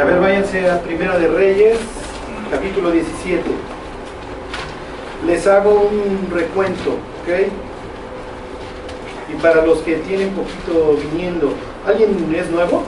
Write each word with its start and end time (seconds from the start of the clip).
a 0.00 0.04
ver, 0.04 0.18
váyanse 0.18 0.70
a 0.70 0.80
Primera 0.80 1.18
de 1.18 1.28
Reyes, 1.28 1.76
capítulo 2.50 2.90
17. 2.90 3.42
Les 5.26 5.46
hago 5.46 5.90
un 5.90 6.30
recuento, 6.34 6.92
¿ok? 7.20 7.28
Y 9.30 9.34
para 9.42 9.66
los 9.66 9.80
que 9.80 9.96
tienen 9.96 10.30
poquito 10.30 10.96
viniendo, 11.12 11.52
¿alguien 11.86 12.34
es 12.34 12.48
nuevo? 12.48 12.82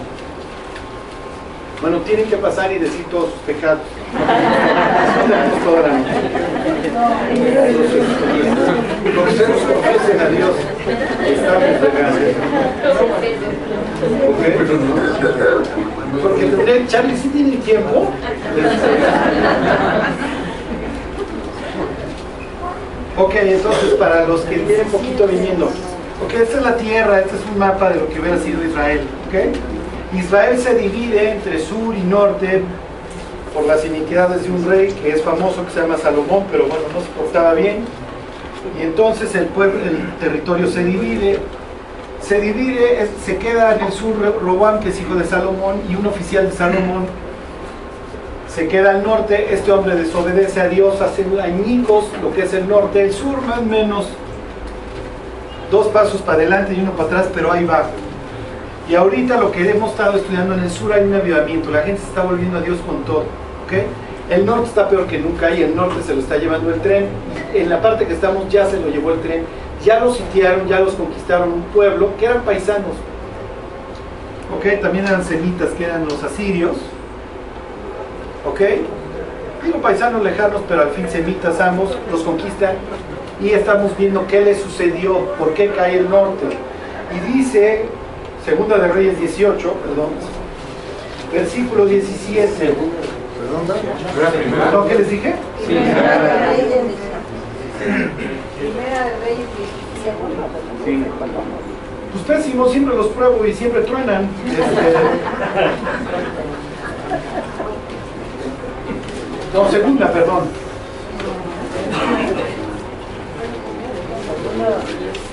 Bueno, 1.83 1.99
tienen 1.99 2.31
que 2.31 2.37
pasar 2.37 2.73
y 2.73 2.79
decir 2.79 3.05
todos 3.11 3.33
sus 3.33 3.41
pecados. 3.41 3.83
Ustedes 9.29 9.63
confiesen 9.67 10.21
a 10.21 10.29
Dios. 10.29 10.53
Estamos 11.27 11.63
de 11.63 11.79
¿Ok? 14.29 15.92
Porque 16.21 16.45
tendré, 16.45 16.87
Charlie, 16.87 17.17
si 17.17 17.29
tiene 17.29 17.57
tiempo. 17.59 18.09
Ok, 23.17 23.35
entonces 23.35 23.95
para 23.95 24.27
los 24.27 24.41
que 24.43 24.57
tienen 24.57 24.87
poquito 24.89 25.27
viniendo. 25.27 25.67
Ok, 25.67 26.35
esta 26.35 26.59
es 26.59 26.63
la 26.63 26.77
tierra, 26.77 27.21
este 27.21 27.37
es 27.37 27.43
un 27.51 27.59
mapa 27.59 27.91
de 27.91 28.01
lo 28.01 28.09
que 28.09 28.21
hubiera 28.21 28.39
sido 28.39 28.65
Israel. 28.65 29.01
Ok. 29.29 30.19
Israel 30.19 30.59
se 30.59 30.75
divide 30.75 31.33
entre 31.33 31.59
sur 31.59 31.95
y 31.95 32.01
norte 32.03 32.63
por 33.55 33.67
las 33.67 33.85
iniquidades 33.85 34.45
de 34.45 34.51
un 34.51 34.69
rey 34.69 34.93
que 34.93 35.11
es 35.11 35.23
famoso, 35.23 35.65
que 35.65 35.73
se 35.73 35.81
llama 35.81 35.99
Salomón, 35.99 36.45
pero 36.51 36.67
bueno, 36.67 36.85
no 36.93 37.01
se 37.01 37.09
portaba 37.09 37.55
bien. 37.55 37.85
Y 38.79 38.83
entonces 38.83 39.35
el, 39.35 39.47
pueblo, 39.47 39.79
el 39.85 40.15
territorio 40.19 40.69
se 40.69 40.85
divide. 40.85 41.39
Se 42.33 42.41
divide, 42.41 43.11
se 43.23 43.37
queda 43.37 43.75
en 43.75 43.85
el 43.85 43.93
sur 43.93 44.15
Robán, 44.43 44.81
que 44.81 44.89
es 44.89 44.99
hijo 44.99 45.17
de 45.17 45.27
Salomón, 45.27 45.83
y 45.87 45.97
un 45.97 46.07
oficial 46.07 46.49
de 46.49 46.57
Salomón 46.57 47.05
se 48.49 48.69
queda 48.69 48.93
al 48.93 49.03
norte. 49.03 49.53
Este 49.53 49.71
hombre 49.71 49.97
desobedece 49.97 50.63
a 50.63 50.69
Dios, 50.69 51.03
hace 51.03 51.27
añicos 51.43 52.07
lo 52.23 52.33
que 52.33 52.45
es 52.45 52.55
el 52.55 52.67
norte, 52.67 53.03
el 53.03 53.13
sur 53.13 53.43
más 53.43 53.59
o 53.59 53.63
menos 53.65 54.09
dos 55.71 55.89
pasos 55.89 56.23
para 56.23 56.39
adelante 56.39 56.73
y 56.73 56.81
uno 56.81 56.93
para 56.93 57.05
atrás, 57.05 57.29
pero 57.35 57.53
ahí 57.53 57.67
va. 57.67 57.91
Y 58.89 58.95
ahorita 58.95 59.37
lo 59.37 59.53
que 59.53 59.69
hemos 59.69 59.91
estado 59.91 60.17
estudiando 60.17 60.55
en 60.55 60.61
el 60.61 60.71
sur 60.71 60.91
hay 60.91 61.05
un 61.05 61.13
avivamiento, 61.13 61.71
la 61.71 61.83
gente 61.83 62.01
se 62.01 62.07
está 62.07 62.23
volviendo 62.23 62.57
a 62.57 62.63
Dios 62.63 62.79
con 62.87 63.05
todo. 63.05 63.25
¿okay? 63.67 63.85
El 64.31 64.47
norte 64.47 64.69
está 64.69 64.89
peor 64.89 65.07
que 65.07 65.19
nunca 65.19 65.51
y 65.51 65.65
el 65.65 65.77
norte 65.77 66.03
se 66.03 66.15
lo 66.15 66.23
está 66.23 66.39
llevando 66.39 66.73
el 66.73 66.81
tren. 66.81 67.09
En 67.53 67.69
la 67.69 67.83
parte 67.83 68.07
que 68.07 68.15
estamos 68.15 68.49
ya 68.49 68.65
se 68.65 68.81
lo 68.81 68.89
llevó 68.89 69.13
el 69.13 69.21
tren. 69.21 69.45
Ya 69.85 70.01
los 70.01 70.17
sitiaron, 70.17 70.69
ya 70.69 70.81
los 70.81 70.95
conquistaron 70.95 71.53
un 71.53 71.63
pueblo 71.65 72.11
que 72.19 72.27
eran 72.27 72.43
paisanos. 72.43 72.97
¿ok? 74.57 74.81
También 74.81 75.07
eran 75.07 75.25
semitas, 75.25 75.71
que 75.71 75.85
eran 75.85 76.05
los 76.05 76.23
asirios. 76.23 76.77
¿ok? 78.49 78.61
Digo 79.65 79.79
paisanos 79.79 80.23
lejanos, 80.23 80.63
pero 80.69 80.83
al 80.83 80.91
fin 80.91 81.09
semitas 81.09 81.61
ambos, 81.61 81.97
los 82.11 82.23
conquistan 82.23 82.77
y 83.41 83.51
estamos 83.51 83.97
viendo 83.97 84.27
qué 84.27 84.41
le 84.41 84.55
sucedió, 84.55 85.19
por 85.37 85.55
qué 85.55 85.71
cae 85.71 85.99
el 85.99 86.09
norte. 86.09 86.47
Y 87.15 87.33
dice 87.33 87.87
Segunda 88.45 88.79
de 88.79 88.89
Reyes 88.89 89.19
18, 89.21 89.73
perdón. 89.75 90.11
Versículo 91.33 91.87
17. 91.87 92.51
Perdón, 92.51 92.77
¿No, 94.73 94.89
¿Qué 94.89 94.95
les 94.97 95.11
dije? 95.11 95.35
Sí. 95.67 95.77
Primera 98.63 99.07
de 99.07 99.17
Reyes 99.25 99.49
17. 100.85 101.11
Pues 102.13 102.25
pésimo, 102.25 102.69
siempre 102.69 102.95
los 102.95 103.09
pruebo 103.09 103.45
y 103.45 103.53
siempre 103.53 103.81
truenan. 103.81 104.29
Este... 104.47 104.61
No, 109.53 109.69
segunda, 109.69 110.13
perdón. 110.13 110.45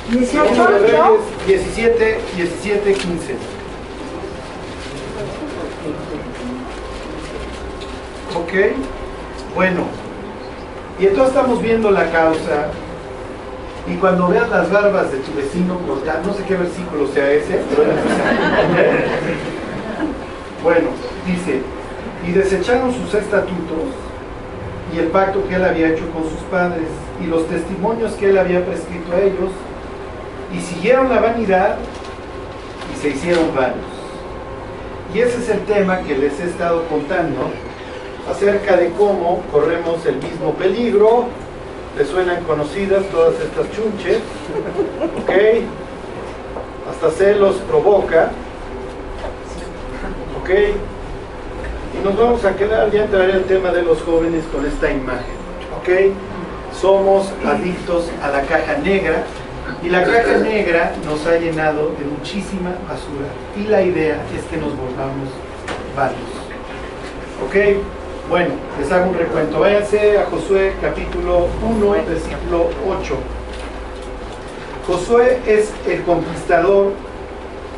18, 0.09 1.19
17, 1.45 2.21
17, 2.35 2.93
15. 2.93 3.33
Ok, 8.35 8.53
bueno, 9.53 9.83
y 10.99 11.05
entonces 11.05 11.35
estamos 11.35 11.61
viendo 11.61 11.91
la 11.91 12.09
causa. 12.11 12.71
Y 13.89 13.95
cuando 13.95 14.27
veas 14.27 14.49
las 14.49 14.71
barbas 14.71 15.11
de 15.11 15.17
tu 15.19 15.33
vecino 15.33 15.79
no 16.23 16.33
sé 16.33 16.43
qué 16.43 16.55
versículo 16.55 17.07
sea 17.07 17.31
ese, 17.31 17.59
pero 17.69 17.83
bueno, 20.63 20.89
dice, 21.25 21.61
y 22.27 22.31
desecharon 22.31 22.93
sus 22.93 23.13
estatutos 23.13 23.89
y 24.93 24.99
el 24.99 25.07
pacto 25.07 25.47
que 25.47 25.55
él 25.55 25.65
había 25.65 25.89
hecho 25.89 26.09
con 26.11 26.23
sus 26.23 26.39
padres 26.51 26.87
y 27.21 27.27
los 27.27 27.47
testimonios 27.47 28.13
que 28.13 28.29
él 28.29 28.37
había 28.37 28.65
prescrito 28.65 29.13
a 29.13 29.21
ellos 29.21 29.51
y 30.53 30.59
siguieron 30.59 31.09
la 31.09 31.19
vanidad 31.19 31.77
y 32.93 33.01
se 33.01 33.09
hicieron 33.09 33.55
vanos. 33.55 33.77
Y 35.13 35.19
ese 35.19 35.39
es 35.39 35.49
el 35.49 35.61
tema 35.61 35.99
que 36.01 36.17
les 36.17 36.39
he 36.39 36.45
estado 36.45 36.83
contando 36.85 37.49
acerca 38.29 38.77
de 38.77 38.91
cómo 38.91 39.41
corremos 39.51 40.05
el 40.05 40.17
mismo 40.17 40.53
peligro. 40.53 41.27
¿Les 41.99 42.07
suenan 42.07 42.41
conocidas 42.45 43.03
todas 43.11 43.33
estas 43.41 43.69
chunches? 43.71 44.19
¿Ok? 45.21 45.33
Hasta 46.89 47.11
celos 47.11 47.57
provoca. 47.67 48.31
¿Ok? 50.41 50.49
Y 51.99 52.05
nos 52.05 52.17
vamos 52.17 52.45
a 52.45 52.55
quedar, 52.55 52.89
ya 52.89 53.03
entraré 53.03 53.33
al 53.33 53.43
tema 53.43 53.71
de 53.71 53.81
los 53.81 54.01
jóvenes 54.01 54.45
con 54.45 54.65
esta 54.65 54.89
imagen. 54.89 55.35
¿Ok? 55.77 56.15
Somos 56.79 57.33
adictos 57.45 58.09
a 58.23 58.29
la 58.29 58.43
caja 58.43 58.77
negra 58.77 59.25
y 59.83 59.89
la 59.89 60.05
caja 60.05 60.37
negra 60.37 60.93
nos 61.03 61.27
ha 61.27 61.37
llenado 61.37 61.89
de 61.99 62.05
muchísima 62.05 62.69
basura. 62.87 63.27
Y 63.57 63.67
la 63.67 63.81
idea 63.81 64.23
es 64.33 64.45
que 64.45 64.55
nos 64.55 64.69
volvamos 64.69 65.27
varios. 65.97 66.29
¿Ok? 67.45 67.98
Bueno, 68.29 68.53
les 68.79 68.91
hago 68.91 69.09
un 69.09 69.17
recuento. 69.17 69.59
Váyanse 69.59 70.19
a 70.19 70.25
Josué 70.25 70.75
capítulo 70.79 71.47
1, 71.67 71.91
versículo 72.07 72.69
8. 72.87 73.15
Josué 74.85 75.39
es 75.47 75.73
el 75.87 76.03
conquistador 76.03 76.91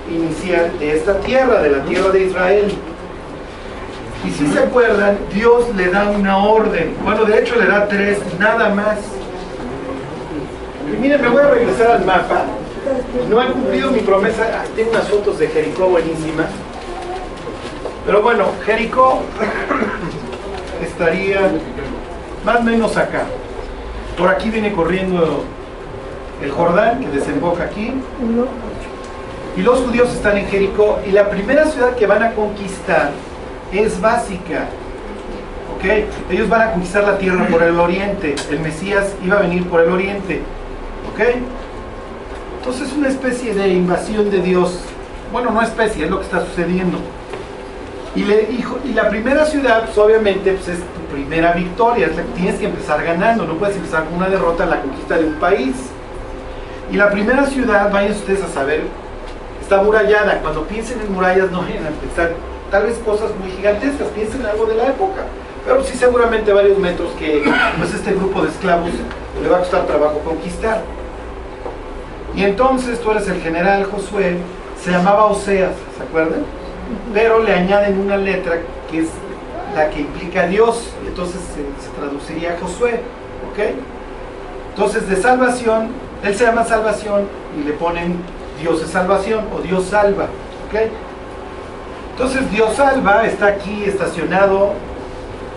inicial 0.09 0.77
de 0.77 0.97
esta 0.97 1.21
tierra, 1.21 1.61
de 1.61 1.69
la 1.69 1.83
tierra 1.85 2.09
de 2.09 2.25
Israel. 2.25 2.73
Y 4.25 4.31
si 4.31 4.45
se 4.47 4.59
acuerdan, 4.59 5.19
Dios 5.33 5.73
le 5.73 5.89
da 5.89 6.09
una 6.09 6.37
orden. 6.39 6.97
Bueno, 7.01 7.23
de 7.23 7.39
hecho 7.39 7.55
le 7.55 7.67
da 7.67 7.87
tres, 7.87 8.19
nada 8.37 8.75
más. 8.75 8.97
Y 10.85 10.97
miren, 10.97 11.21
me 11.21 11.29
voy 11.29 11.43
a 11.43 11.49
regresar 11.49 11.91
al 11.91 12.05
mapa. 12.05 12.43
No 13.29 13.41
he 13.41 13.45
cumplido 13.53 13.89
mi 13.89 14.01
promesa. 14.01 14.45
Ah, 14.53 14.65
tengo 14.75 14.91
unas 14.91 15.07
fotos 15.07 15.39
de 15.39 15.47
Jericó 15.47 15.85
buenísimas. 15.85 16.47
Pero 18.05 18.21
bueno, 18.21 18.47
Jericó 18.65 19.21
estaría 21.01 21.51
más 22.45 22.59
o 22.59 22.63
menos 22.63 22.95
acá. 22.95 23.23
Por 24.17 24.29
aquí 24.29 24.49
viene 24.49 24.71
corriendo 24.71 25.43
el 26.41 26.51
Jordán, 26.51 26.99
que 26.99 27.07
desemboca 27.07 27.63
aquí. 27.63 27.91
Y 29.57 29.61
los 29.61 29.79
judíos 29.79 30.13
están 30.13 30.37
en 30.37 30.47
Jericó. 30.47 30.99
Y 31.07 31.11
la 31.11 31.29
primera 31.29 31.65
ciudad 31.65 31.95
que 31.95 32.05
van 32.05 32.21
a 32.21 32.33
conquistar 32.33 33.11
es 33.71 33.99
básica. 33.99 34.67
¿Ok? 35.75 35.85
Ellos 36.29 36.47
van 36.49 36.61
a 36.61 36.71
conquistar 36.73 37.03
la 37.03 37.17
tierra 37.17 37.47
por 37.47 37.63
el 37.63 37.79
oriente. 37.79 38.35
El 38.51 38.59
Mesías 38.59 39.15
iba 39.25 39.37
a 39.37 39.41
venir 39.41 39.67
por 39.67 39.81
el 39.81 39.89
oriente. 39.89 40.41
¿Ok? 41.11 41.21
Entonces 42.59 42.89
es 42.89 42.93
una 42.93 43.07
especie 43.07 43.55
de 43.55 43.69
invasión 43.69 44.29
de 44.29 44.41
Dios. 44.41 44.79
Bueno, 45.31 45.49
no 45.49 45.61
especie, 45.63 46.05
es 46.05 46.11
lo 46.11 46.19
que 46.19 46.25
está 46.25 46.45
sucediendo. 46.45 46.99
Y, 48.15 48.23
le, 48.23 48.49
y, 48.51 48.93
la 48.93 49.09
primera 49.09 49.45
ciudad, 49.45 49.85
pues, 49.85 49.97
obviamente, 49.97 50.51
pues, 50.53 50.67
es 50.67 50.79
tu 50.79 51.13
primera 51.13 51.53
victoria. 51.53 52.09
Tienes 52.35 52.59
que 52.59 52.65
empezar 52.65 53.03
ganando. 53.03 53.45
No 53.45 53.55
puedes 53.55 53.75
empezar 53.77 54.05
con 54.05 54.15
una 54.15 54.29
derrota 54.29 54.65
en 54.65 54.69
la 54.69 54.81
conquista 54.81 55.17
de 55.17 55.25
un 55.25 55.35
país. 55.35 55.75
Y 56.91 56.97
la 56.97 57.09
primera 57.09 57.45
ciudad, 57.45 57.89
vayan 57.91 58.11
ustedes 58.11 58.43
a 58.43 58.49
saber, 58.49 58.83
está 59.61 59.81
murallada. 59.81 60.39
Cuando 60.41 60.63
piensen 60.63 60.99
en 60.99 61.13
murallas, 61.13 61.49
no 61.51 61.61
vayan 61.61 61.87
a 61.87 61.89
pensar 61.91 62.33
tal 62.69 62.83
vez 62.83 62.97
cosas 62.99 63.31
muy 63.39 63.49
gigantescas. 63.51 64.07
Piensen 64.09 64.41
en 64.41 64.47
algo 64.47 64.65
de 64.65 64.75
la 64.75 64.87
época. 64.87 65.21
Pero 65.65 65.83
sí, 65.83 65.97
seguramente 65.97 66.51
varios 66.51 66.77
metros 66.79 67.11
que 67.17 67.43
pues, 67.77 67.93
este 67.93 68.13
grupo 68.13 68.41
de 68.41 68.49
esclavos 68.49 68.89
le 69.41 69.47
va 69.47 69.57
a 69.57 69.59
costar 69.59 69.85
trabajo 69.85 70.19
conquistar. 70.19 70.81
Y 72.35 72.43
entonces 72.43 72.99
tú 72.99 73.11
eres 73.11 73.27
el 73.27 73.41
general 73.41 73.85
Josué, 73.85 74.37
se 74.81 74.91
llamaba 74.91 75.25
Oseas, 75.25 75.73
¿se 75.97 76.03
acuerdan? 76.03 76.43
Pero 77.13 77.43
le 77.43 77.53
añaden 77.53 77.99
una 77.99 78.17
letra 78.17 78.59
que 78.89 78.99
es 78.99 79.09
la 79.75 79.89
que 79.89 80.01
implica 80.01 80.47
Dios, 80.47 80.89
entonces 81.07 81.41
se, 81.55 81.89
traduciría 81.99 82.57
Josué, 82.61 83.01
¿ok? 83.51 83.75
Entonces 84.69 85.07
de 85.07 85.15
salvación, 85.15 85.89
él 86.23 86.35
se 86.35 86.45
llama 86.45 86.65
salvación 86.65 87.27
y 87.57 87.63
le 87.63 87.73
ponen 87.73 88.17
Dios 88.61 88.81
es 88.81 88.89
salvación 88.89 89.45
o 89.55 89.61
Dios 89.61 89.85
salva, 89.85 90.25
¿ok? 90.67 90.91
Entonces 92.11 92.51
Dios 92.51 92.75
salva, 92.75 93.25
está 93.25 93.47
aquí 93.47 93.83
estacionado 93.85 94.73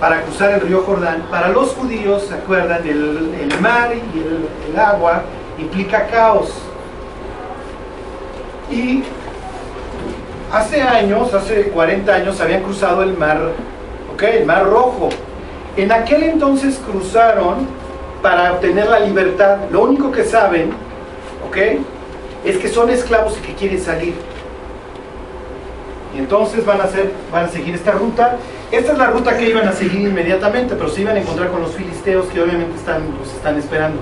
para 0.01 0.23
cruzar 0.23 0.53
el 0.53 0.61
río 0.63 0.83
Jordán. 0.83 1.25
Para 1.31 1.49
los 1.49 1.71
judíos, 1.75 2.25
¿se 2.29 2.35
acuerdan? 2.35 2.87
El, 2.87 3.51
mar 3.61 3.93
y 3.95 4.71
el, 4.71 4.79
agua 4.79 5.23
implica 5.59 6.07
caos. 6.07 6.53
Y 8.71 9.03
hace 10.57 10.83
años, 10.83 11.33
hace 11.35 11.65
40 11.65 12.15
años, 12.15 12.41
habían 12.41 12.63
cruzado 12.63 13.03
el 13.03 13.17
mar, 13.17 13.39
¿ok? 14.13 14.23
El 14.23 14.47
mar 14.47 14.65
rojo. 14.65 15.09
En 15.77 15.91
aquel 15.93 16.23
entonces 16.25 16.81
cruzaron 16.87 17.67
para 18.23 18.53
obtener 18.53 18.89
la 18.89 19.01
libertad. 19.01 19.59
Lo 19.71 19.83
único 19.83 20.13
que 20.13 20.25
saben, 20.25 20.71
¿ok? 21.47 21.57
Es 22.45 22.59
que 22.59 22.69
son 22.69 22.91
esclavos 22.91 23.37
y 23.39 23.47
que 23.47 23.55
quieren 23.55 23.81
salir. 23.81 24.15
Y 26.15 26.19
entonces 26.19 26.65
van 26.65 26.81
a, 26.81 26.85
hacer, 26.85 27.11
van 27.33 27.47
a 27.47 27.49
seguir 27.49 27.75
esta 27.75 27.91
ruta 27.91 28.39
esta 28.75 28.91
es 28.91 28.99
la 28.99 29.07
ruta 29.07 29.37
que 29.37 29.49
iban 29.49 29.69
a 29.69 29.73
seguir 29.73 30.01
inmediatamente, 30.01 30.75
pero 30.75 30.89
se 30.89 31.03
iban 31.03 31.17
a 31.17 31.21
encontrar 31.21 31.49
con 31.51 31.63
los 31.63 31.73
filisteos 31.75 32.27
que 32.27 32.43
obviamente 32.43 32.75
están, 32.75 33.03
los 33.17 33.33
están 33.33 33.57
esperando. 33.57 34.01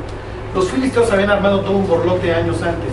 Los 0.54 0.70
filisteos 0.70 1.12
habían 1.12 1.28
armado 1.28 1.60
todo 1.60 1.76
un 1.76 1.86
borlote 1.86 2.32
años 2.32 2.62
antes 2.62 2.88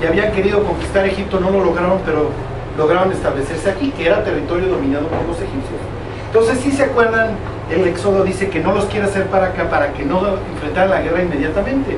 y 0.00 0.06
habían 0.06 0.30
querido 0.30 0.62
conquistar 0.62 1.04
Egipto, 1.04 1.40
no 1.40 1.50
lo 1.50 1.64
lograron, 1.64 2.00
pero 2.06 2.30
lograron 2.76 3.12
establecerse 3.12 3.70
aquí, 3.70 3.90
que 3.90 4.06
era 4.06 4.24
territorio 4.24 4.68
dominado 4.68 5.06
por 5.06 5.26
los 5.26 5.36
egipcios. 5.36 5.80
Entonces, 6.26 6.60
si 6.60 6.72
se 6.72 6.84
acuerdan, 6.84 7.36
el 7.70 7.86
Éxodo 7.86 8.24
dice 8.24 8.48
que 8.48 8.60
no 8.60 8.72
los 8.72 8.86
quiere 8.86 9.06
hacer 9.06 9.26
para 9.26 9.48
acá 9.48 9.68
para 9.68 9.92
que 9.92 10.04
no 10.04 10.20
enfrentar 10.54 10.88
la 10.88 11.00
guerra 11.00 11.22
inmediatamente. 11.22 11.96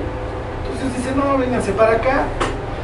Entonces 0.65 0.97
dice, 0.97 1.15
no, 1.17 1.39
vénganse 1.39 1.73
para 1.73 1.93
acá. 1.93 2.25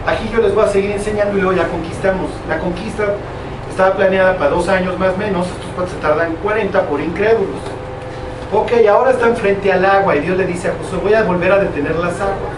Aquí 0.07 0.31
yo 0.33 0.41
les 0.41 0.55
voy 0.55 0.65
a 0.65 0.69
seguir 0.69 0.93
enseñando 0.93 1.37
y 1.37 1.41
luego 1.41 1.57
ya 1.57 1.69
conquistamos. 1.69 2.31
La 2.49 2.59
conquista 2.59 3.05
estaba 3.69 3.95
planeada 3.95 4.37
para 4.37 4.51
dos 4.51 4.69
años 4.69 4.99
más 4.99 5.15
o 5.15 5.17
menos, 5.17 5.47
estos 5.47 5.91
se 5.91 5.97
tardan 5.97 6.35
40 6.43 6.83
por 6.83 7.01
incrédulos. 7.01 7.61
Ok, 8.53 8.73
ahora 8.91 9.13
están 9.13 9.37
frente 9.37 9.73
al 9.73 9.85
agua 9.85 10.17
y 10.17 10.21
Dios 10.21 10.37
le 10.37 10.47
dice 10.47 10.69
a 10.69 10.73
Josué, 10.73 10.99
voy 11.03 11.15
a 11.15 11.23
volver 11.23 11.53
a 11.53 11.59
detener 11.59 11.95
las 11.97 12.21
aguas. 12.21 12.55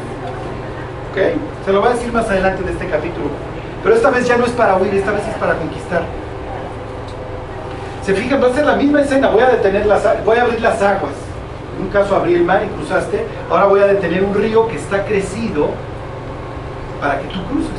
Ok, 1.11 1.19
se 1.67 1.73
lo 1.73 1.81
voy 1.81 1.91
a 1.91 1.95
decir 1.95 2.13
más 2.13 2.29
adelante 2.29 2.63
de 2.63 2.73
este 2.73 2.87
capítulo. 2.87 3.27
Pero 3.83 3.95
esta 3.95 4.11
vez 4.11 4.27
ya 4.27 4.37
no 4.37 4.45
es 4.45 4.53
para 4.53 4.77
huir, 4.77 4.95
esta 4.95 5.11
vez 5.13 5.27
es 5.27 5.35
para 5.35 5.55
conquistar. 5.55 6.03
Se 8.05 8.15
fijan, 8.15 8.43
va 8.43 8.49
a 8.49 8.53
ser 8.53 8.67
la 8.67 8.77
misma 8.77 9.01
escena, 9.03 9.29
voy 9.29 9.43
a 9.43 9.51
detener 9.51 9.87
las 9.87 10.03
voy 10.25 10.39
a 10.39 10.43
abrir 10.43 10.61
las 10.61 10.81
aguas. 10.83 11.13
En 11.77 11.87
un 11.87 11.91
caso 11.91 12.17
abrí 12.17 12.35
el 12.35 12.45
mar 12.45 12.63
y 12.65 12.69
cruzaste, 12.69 13.25
ahora 13.51 13.67
voy 13.67 13.81
a 13.81 13.87
detener 13.87 14.25
un 14.25 14.35
río 14.35 14.69
que 14.69 14.77
está 14.77 15.05
crecido 15.05 15.69
para 17.01 17.21
que 17.21 17.29
tú 17.29 17.45
cruces. 17.47 17.71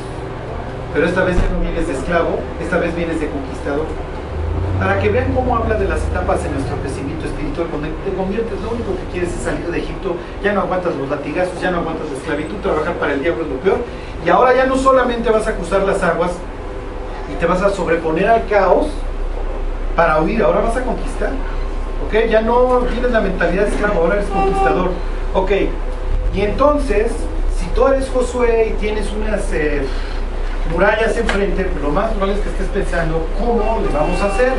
Pero 0.94 1.05
esta 1.07 1.23
vez 1.23 1.35
ya 1.38 1.50
no 1.53 1.59
vienes 1.61 1.88
de 1.88 1.94
esclavo, 1.94 2.39
esta 2.61 2.77
vez 2.77 2.95
vienes 2.95 3.19
de 3.19 3.29
conquistador. 3.29 3.85
Para 4.83 5.00
que 5.00 5.07
vean 5.07 5.31
cómo 5.33 5.56
habla 5.56 5.75
de 5.75 5.88
las 5.88 6.03
etapas 6.03 6.44
en 6.44 6.51
nuestro 6.56 6.75
crecimiento 6.75 7.25
espiritual, 7.25 7.68
cuando 7.68 7.88
te 8.03 8.12
conviertes, 8.18 8.59
lo 8.59 8.71
único 8.71 8.91
que 8.97 9.13
quieres 9.13 9.33
es 9.33 9.41
salir 9.41 9.65
de 9.71 9.77
Egipto, 9.80 10.18
ya 10.44 10.51
no 10.51 10.59
aguantas 10.59 10.94
los 10.95 11.07
latigazos, 11.07 11.62
ya 11.62 11.71
no 11.71 11.77
aguantas 11.77 12.09
la 12.12 12.18
esclavitud, 12.18 12.57
trabajar 12.57 12.94
para 12.95 13.13
el 13.13 13.21
diablo 13.21 13.44
es 13.45 13.50
lo 13.50 13.56
peor. 13.59 13.77
Y 14.25 14.30
ahora 14.30 14.53
ya 14.53 14.65
no 14.65 14.75
solamente 14.75 15.30
vas 15.30 15.47
a 15.47 15.56
cruzar 15.56 15.83
las 15.83 16.03
aguas 16.03 16.31
y 17.31 17.39
te 17.39 17.45
vas 17.45 17.62
a 17.62 17.69
sobreponer 17.69 18.27
al 18.27 18.45
caos 18.47 18.88
para 19.95 20.21
huir, 20.21 20.44
ahora 20.44 20.59
vas 20.59 20.75
a 20.75 20.83
conquistar. 20.83 21.31
¿Ok? 22.06 22.30
Ya 22.30 22.41
no 22.41 22.80
tienes 22.91 23.12
la 23.12 23.21
mentalidad 23.21 23.63
de 23.63 23.69
esclavo, 23.69 24.01
ahora 24.01 24.15
eres 24.15 24.27
conquistador. 24.27 24.91
Ok, 25.33 25.51
y 26.35 26.41
entonces, 26.41 27.09
si 27.57 27.68
tú 27.68 27.88
eres 27.88 28.09
Josué 28.09 28.74
y 28.75 28.81
tienes 28.81 29.09
unas... 29.13 29.50
Eh, 29.53 29.88
murallas 30.73 31.15
enfrente, 31.15 31.69
lo 31.81 31.89
más 31.89 32.11
normal 32.11 32.31
es 32.31 32.39
que 32.39 32.49
estés 32.49 32.67
pensando, 32.67 33.27
¿cómo 33.39 33.79
le 33.81 33.93
vamos 33.93 34.19
a 34.21 34.25
hacer? 34.25 34.53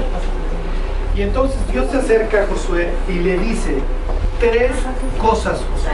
Y 1.16 1.22
entonces 1.22 1.58
Dios 1.70 1.90
se 1.90 1.98
acerca 1.98 2.42
a 2.42 2.46
Josué 2.46 2.90
y 3.08 3.14
le 3.14 3.38
dice 3.38 3.78
tres 4.38 4.72
cosas, 5.20 5.58
Josué. 5.72 5.92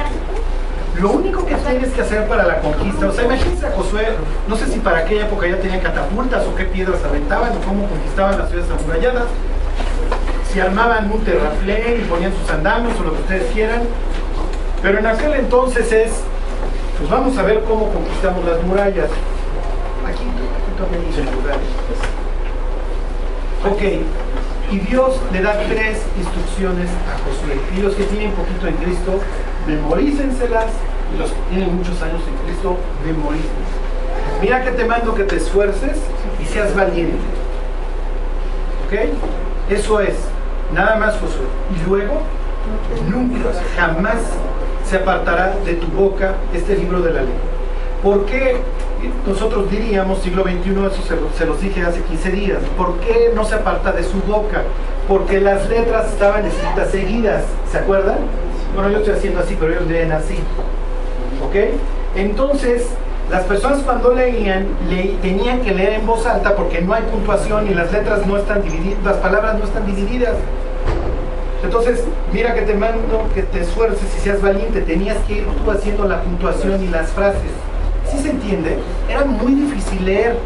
Lo 1.00 1.12
único 1.12 1.46
que 1.46 1.54
tienes 1.54 1.90
que 1.92 2.02
hacer 2.02 2.28
para 2.28 2.44
la 2.44 2.60
conquista, 2.60 3.08
o 3.08 3.12
sea, 3.12 3.24
imagínense 3.24 3.66
a 3.66 3.70
Josué, 3.70 4.08
no 4.48 4.56
sé 4.56 4.66
si 4.66 4.80
para 4.80 4.98
aquella 4.98 5.26
época 5.26 5.46
ya 5.46 5.56
tenían 5.56 5.80
catapultas 5.80 6.44
o 6.46 6.54
qué 6.54 6.64
piedras 6.64 7.02
aventaban 7.02 7.56
o 7.56 7.60
cómo 7.66 7.88
conquistaban 7.88 8.38
las 8.38 8.50
ciudades 8.50 8.70
amuralladas, 8.70 9.24
si 10.52 10.60
armaban 10.60 11.10
un 11.10 11.24
terraplén 11.24 12.02
y 12.02 12.04
ponían 12.04 12.32
sus 12.34 12.50
andamios 12.50 12.98
o 13.00 13.04
lo 13.04 13.14
que 13.14 13.20
ustedes 13.20 13.52
quieran, 13.52 13.82
pero 14.82 14.98
en 14.98 15.06
aquel 15.06 15.34
entonces 15.34 15.90
es, 15.92 16.12
pues 16.98 17.08
vamos 17.08 17.38
a 17.38 17.42
ver 17.42 17.62
cómo 17.64 17.90
conquistamos 17.92 18.44
las 18.44 18.62
murallas. 18.62 19.08
Ok, 23.70 23.82
y 24.70 24.78
Dios 24.78 25.20
le 25.32 25.42
da 25.42 25.52
tres 25.68 26.00
instrucciones 26.18 26.88
a 27.08 27.18
Josué. 27.18 27.60
Y 27.76 27.82
los 27.82 27.94
que 27.94 28.04
tienen 28.04 28.32
poquito 28.32 28.66
en 28.66 28.74
Cristo, 28.76 29.20
memorícenselas. 29.66 30.70
Y 31.14 31.18
los 31.18 31.30
que 31.30 31.40
tienen 31.50 31.76
muchos 31.76 32.00
años 32.00 32.22
en 32.26 32.46
Cristo, 32.46 32.76
memorícenselas. 33.04 33.90
Mira 34.40 34.62
que 34.62 34.70
te 34.70 34.84
mando 34.84 35.14
que 35.14 35.24
te 35.24 35.36
esfuerces 35.36 35.98
y 36.42 36.46
seas 36.46 36.74
valiente. 36.74 37.18
¿Ok? 38.86 39.10
Eso 39.70 40.00
es. 40.00 40.16
Nada 40.72 40.96
más 40.96 41.14
Josué. 41.14 41.46
Y 41.76 41.88
luego, 41.88 42.22
nunca, 43.10 43.50
jamás 43.76 44.18
se 44.88 44.96
apartará 44.96 45.56
de 45.64 45.74
tu 45.74 45.86
boca 45.88 46.36
este 46.54 46.76
libro 46.76 47.00
de 47.00 47.12
la 47.12 47.22
ley. 47.22 47.34
¿Por 48.02 48.24
qué 48.24 48.56
nosotros 49.26 49.70
diríamos, 49.70 50.20
siglo 50.20 50.42
XXI, 50.42 50.70
eso 50.70 51.02
se, 51.36 51.46
los 51.46 51.60
dije 51.60 51.82
hace 51.82 52.00
15 52.02 52.30
días, 52.30 52.58
¿por 52.76 52.94
qué 53.00 53.32
no 53.34 53.44
se 53.44 53.54
aparta 53.54 53.92
de 53.92 54.04
su 54.04 54.20
boca? 54.22 54.62
Porque 55.08 55.40
las 55.40 55.68
letras 55.68 56.12
estaban 56.12 56.44
escritas 56.46 56.90
seguidas, 56.90 57.44
¿se 57.70 57.78
acuerdan? 57.78 58.18
Bueno, 58.74 58.90
yo 58.90 58.98
estoy 58.98 59.14
haciendo 59.14 59.40
así, 59.40 59.56
pero 59.58 59.72
ellos 59.72 59.86
leen 59.86 60.12
así. 60.12 60.36
¿Ok? 61.44 61.56
Entonces, 62.14 62.86
las 63.30 63.44
personas 63.44 63.80
cuando 63.80 64.12
leían, 64.12 64.66
tenían 65.22 65.60
que 65.60 65.72
leer 65.72 65.94
en 65.94 66.06
voz 66.06 66.26
alta 66.26 66.56
porque 66.56 66.80
no 66.80 66.94
hay 66.94 67.02
puntuación 67.04 67.70
y 67.70 67.74
las 67.74 67.92
letras 67.92 68.26
no 68.26 68.36
están 68.36 68.62
divididas, 68.62 68.98
las 69.04 69.16
palabras 69.16 69.58
no 69.58 69.64
están 69.64 69.86
divididas. 69.86 70.34
Entonces, 71.62 72.04
mira 72.32 72.54
que 72.54 72.62
te 72.62 72.74
mando 72.74 73.28
que 73.34 73.42
te 73.42 73.60
esfuerces 73.60 74.08
y 74.16 74.20
seas 74.20 74.40
valiente, 74.40 74.80
tenías 74.80 75.18
que 75.26 75.34
ir 75.34 75.46
tú 75.46 75.70
haciendo 75.70 76.08
la 76.08 76.22
puntuación 76.22 76.82
y 76.82 76.88
las 76.88 77.10
frases. 77.10 77.52
¿Sí 78.10 78.18
se 78.18 78.30
entiende? 78.30 78.78
Era 79.08 79.24
muy 79.24 79.54
difícil 79.54 80.04
leer. 80.04 80.36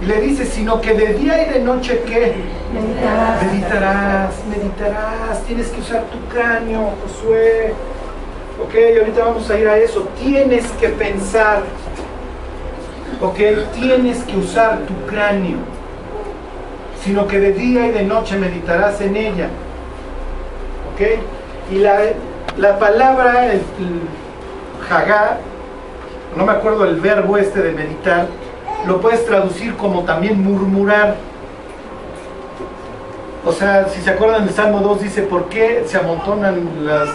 Y 0.00 0.06
le 0.06 0.20
dice, 0.20 0.44
sino 0.46 0.80
que 0.80 0.94
de 0.94 1.14
día 1.14 1.46
y 1.46 1.54
de 1.54 1.60
noche, 1.60 2.02
¿qué? 2.06 2.34
Meditarás. 2.72 3.42
Meditarás, 3.44 4.34
meditarás. 4.48 5.42
Tienes 5.46 5.68
que 5.68 5.80
usar 5.80 6.04
tu 6.04 6.18
cráneo, 6.32 6.92
Josué. 7.02 7.72
Ok, 8.62 8.74
ahorita 9.00 9.24
vamos 9.24 9.50
a 9.50 9.58
ir 9.58 9.68
a 9.68 9.76
eso. 9.76 10.08
Tienes 10.20 10.66
que 10.80 10.88
pensar. 10.88 11.62
Ok, 13.20 13.38
tienes 13.74 14.22
que 14.24 14.36
usar 14.36 14.78
tu 14.80 14.94
cráneo. 15.06 15.58
Sino 17.04 17.26
que 17.26 17.38
de 17.40 17.52
día 17.52 17.86
y 17.86 17.90
de 17.92 18.02
noche 18.02 18.36
meditarás 18.36 19.00
en 19.00 19.16
ella. 19.16 19.48
Ok, 20.92 21.02
y 21.72 21.78
la, 21.78 21.98
la 22.56 22.78
palabra, 22.78 23.46
el, 23.46 23.52
el 23.52 24.00
no 26.36 26.44
me 26.44 26.52
acuerdo 26.52 26.84
el 26.84 27.00
verbo 27.00 27.36
este 27.36 27.62
de 27.62 27.72
meditar, 27.72 28.26
lo 28.86 29.00
puedes 29.00 29.24
traducir 29.26 29.74
como 29.76 30.04
también 30.04 30.42
murmurar. 30.42 31.16
O 33.44 33.52
sea, 33.52 33.88
si 33.88 34.00
se 34.00 34.10
acuerdan 34.10 34.44
del 34.44 34.54
Salmo 34.54 34.80
2 34.80 35.02
dice, 35.02 35.22
¿por 35.22 35.48
qué 35.48 35.84
se 35.86 35.96
amontonan 35.96 36.84
las, 36.84 37.08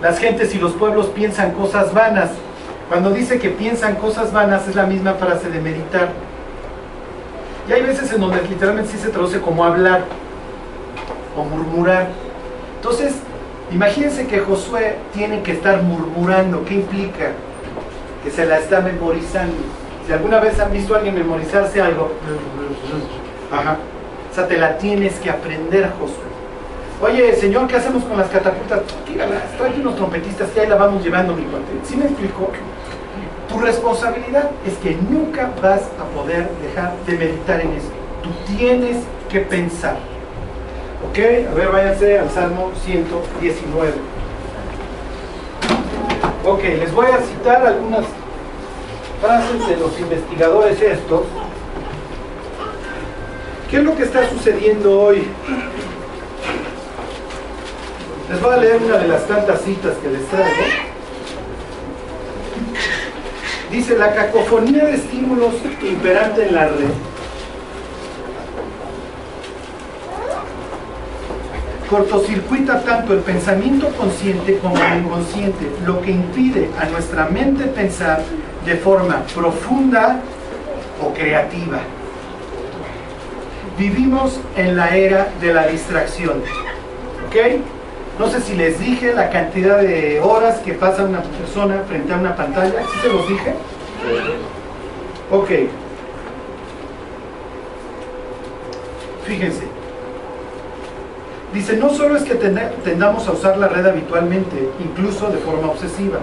las 0.00 0.18
gentes 0.18 0.54
y 0.54 0.58
los 0.58 0.72
pueblos 0.72 1.06
piensan 1.06 1.52
cosas 1.52 1.92
vanas? 1.92 2.30
Cuando 2.88 3.10
dice 3.10 3.38
que 3.38 3.50
piensan 3.50 3.96
cosas 3.96 4.32
vanas 4.32 4.66
es 4.66 4.74
la 4.74 4.86
misma 4.86 5.14
frase 5.14 5.50
de 5.50 5.60
meditar. 5.60 6.08
Y 7.68 7.72
hay 7.72 7.82
veces 7.82 8.10
en 8.12 8.20
donde 8.20 8.40
literalmente 8.42 8.92
sí 8.92 8.98
se 8.98 9.10
traduce 9.10 9.40
como 9.40 9.62
hablar 9.62 10.04
o 11.36 11.44
murmurar. 11.44 12.08
Entonces, 12.76 13.14
imagínense 13.70 14.26
que 14.26 14.40
Josué 14.40 14.96
tiene 15.12 15.42
que 15.42 15.52
estar 15.52 15.82
murmurando. 15.82 16.64
¿Qué 16.64 16.74
implica? 16.74 17.32
Que 18.24 18.30
se 18.30 18.46
la 18.46 18.58
está 18.58 18.80
memorizando. 18.80 19.54
Si 20.06 20.12
alguna 20.12 20.40
vez 20.40 20.58
han 20.58 20.72
visto 20.72 20.94
a 20.94 20.98
alguien 20.98 21.14
memorizarse 21.14 21.80
algo, 21.80 22.12
ajá, 23.52 23.76
o 24.30 24.34
sea, 24.34 24.46
te 24.46 24.56
la 24.56 24.78
tienes 24.78 25.14
que 25.16 25.30
aprender, 25.30 25.90
Josué. 25.98 26.28
Oye, 27.00 27.34
señor, 27.36 27.68
¿qué 27.68 27.76
hacemos 27.76 28.02
con 28.04 28.18
las 28.18 28.28
catapultas? 28.28 28.80
Tíralas, 29.06 29.42
trae 29.56 29.78
unos 29.80 29.94
trompetistas 29.96 30.50
que 30.50 30.60
ahí 30.60 30.66
la 30.66 30.74
vamos 30.74 31.04
llevando, 31.04 31.34
mi 31.34 31.42
cuate. 31.42 31.66
¿Sí 31.84 31.96
me 31.96 32.06
explico? 32.06 32.50
Tu 33.48 33.58
responsabilidad 33.60 34.50
es 34.66 34.74
que 34.78 34.96
nunca 35.08 35.50
vas 35.62 35.82
a 35.98 36.04
poder 36.14 36.48
dejar 36.62 36.94
de 37.06 37.16
meditar 37.16 37.60
en 37.60 37.72
eso. 37.72 37.88
Tú 38.22 38.30
tienes 38.56 38.96
que 39.30 39.40
pensar. 39.40 39.96
¿Ok? 41.08 41.18
A 41.50 41.54
ver, 41.54 41.68
váyanse 41.68 42.18
al 42.18 42.30
Salmo 42.30 42.72
119. 42.84 43.92
Ok, 46.48 46.62
les 46.62 46.94
voy 46.94 47.04
a 47.04 47.18
citar 47.20 47.66
algunas 47.66 48.06
frases 49.20 49.68
de 49.68 49.76
los 49.76 50.00
investigadores 50.00 50.80
estos 50.80 51.24
¿Qué 53.70 53.76
es 53.76 53.84
lo 53.84 53.94
que 53.94 54.04
está 54.04 54.26
sucediendo 54.30 54.98
hoy? 54.98 55.28
Les 58.30 58.40
voy 58.40 58.54
a 58.54 58.56
leer 58.56 58.80
una 58.82 58.96
de 58.96 59.08
las 59.08 59.26
tantas 59.26 59.60
citas 59.60 59.94
que 60.02 60.08
les 60.08 60.26
traigo. 60.28 60.64
Dice, 63.70 63.98
la 63.98 64.14
cacofonía 64.14 64.86
de 64.86 64.94
estímulos 64.94 65.52
imperante 65.82 66.48
en 66.48 66.54
la 66.54 66.68
red 66.68 67.07
cortocircuita 71.88 72.80
tanto 72.82 73.14
el 73.14 73.20
pensamiento 73.20 73.88
consciente 73.96 74.58
como 74.58 74.76
el 74.76 75.04
inconsciente, 75.04 75.70
lo 75.84 76.00
que 76.00 76.10
impide 76.10 76.70
a 76.78 76.86
nuestra 76.86 77.26
mente 77.26 77.64
pensar 77.64 78.22
de 78.64 78.76
forma 78.76 79.22
profunda 79.34 80.20
o 81.02 81.12
creativa. 81.12 81.80
Vivimos 83.78 84.40
en 84.56 84.76
la 84.76 84.96
era 84.96 85.28
de 85.40 85.54
la 85.54 85.66
distracción. 85.68 86.42
¿Ok? 87.26 87.36
No 88.18 88.28
sé 88.28 88.40
si 88.40 88.54
les 88.54 88.80
dije 88.80 89.14
la 89.14 89.30
cantidad 89.30 89.78
de 89.78 90.20
horas 90.20 90.58
que 90.58 90.72
pasa 90.74 91.04
una 91.04 91.22
persona 91.22 91.84
frente 91.86 92.12
a 92.12 92.16
una 92.16 92.34
pantalla. 92.34 92.82
¿Sí 92.92 92.98
se 93.02 93.08
los 93.08 93.28
dije? 93.28 93.54
Ok. 95.30 95.50
Fíjense. 99.24 99.67
Dice, 101.52 101.76
no 101.76 101.88
solo 101.90 102.16
es 102.16 102.24
que 102.24 102.34
tendamos 102.34 103.26
a 103.26 103.32
usar 103.32 103.56
la 103.56 103.68
red 103.68 103.86
habitualmente, 103.86 104.68
incluso 104.80 105.30
de 105.30 105.38
forma 105.38 105.68
obsesiva, 105.68 106.18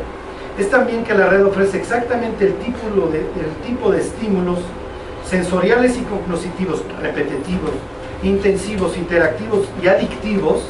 es 0.58 0.70
también 0.70 1.04
que 1.04 1.16
la 1.16 1.28
red 1.28 1.44
ofrece 1.46 1.78
exactamente 1.78 2.46
el 2.46 2.54
tipo 2.54 3.92
de, 3.92 4.00
estímulos 4.00 4.60
sensoriales 5.26 5.98
y 5.98 6.02
cognitivos 6.02 6.84
repetitivos, 7.02 7.72
intensivos, 8.22 8.96
interactivos 8.98 9.68
y 9.82 9.88
adictivos 9.88 10.64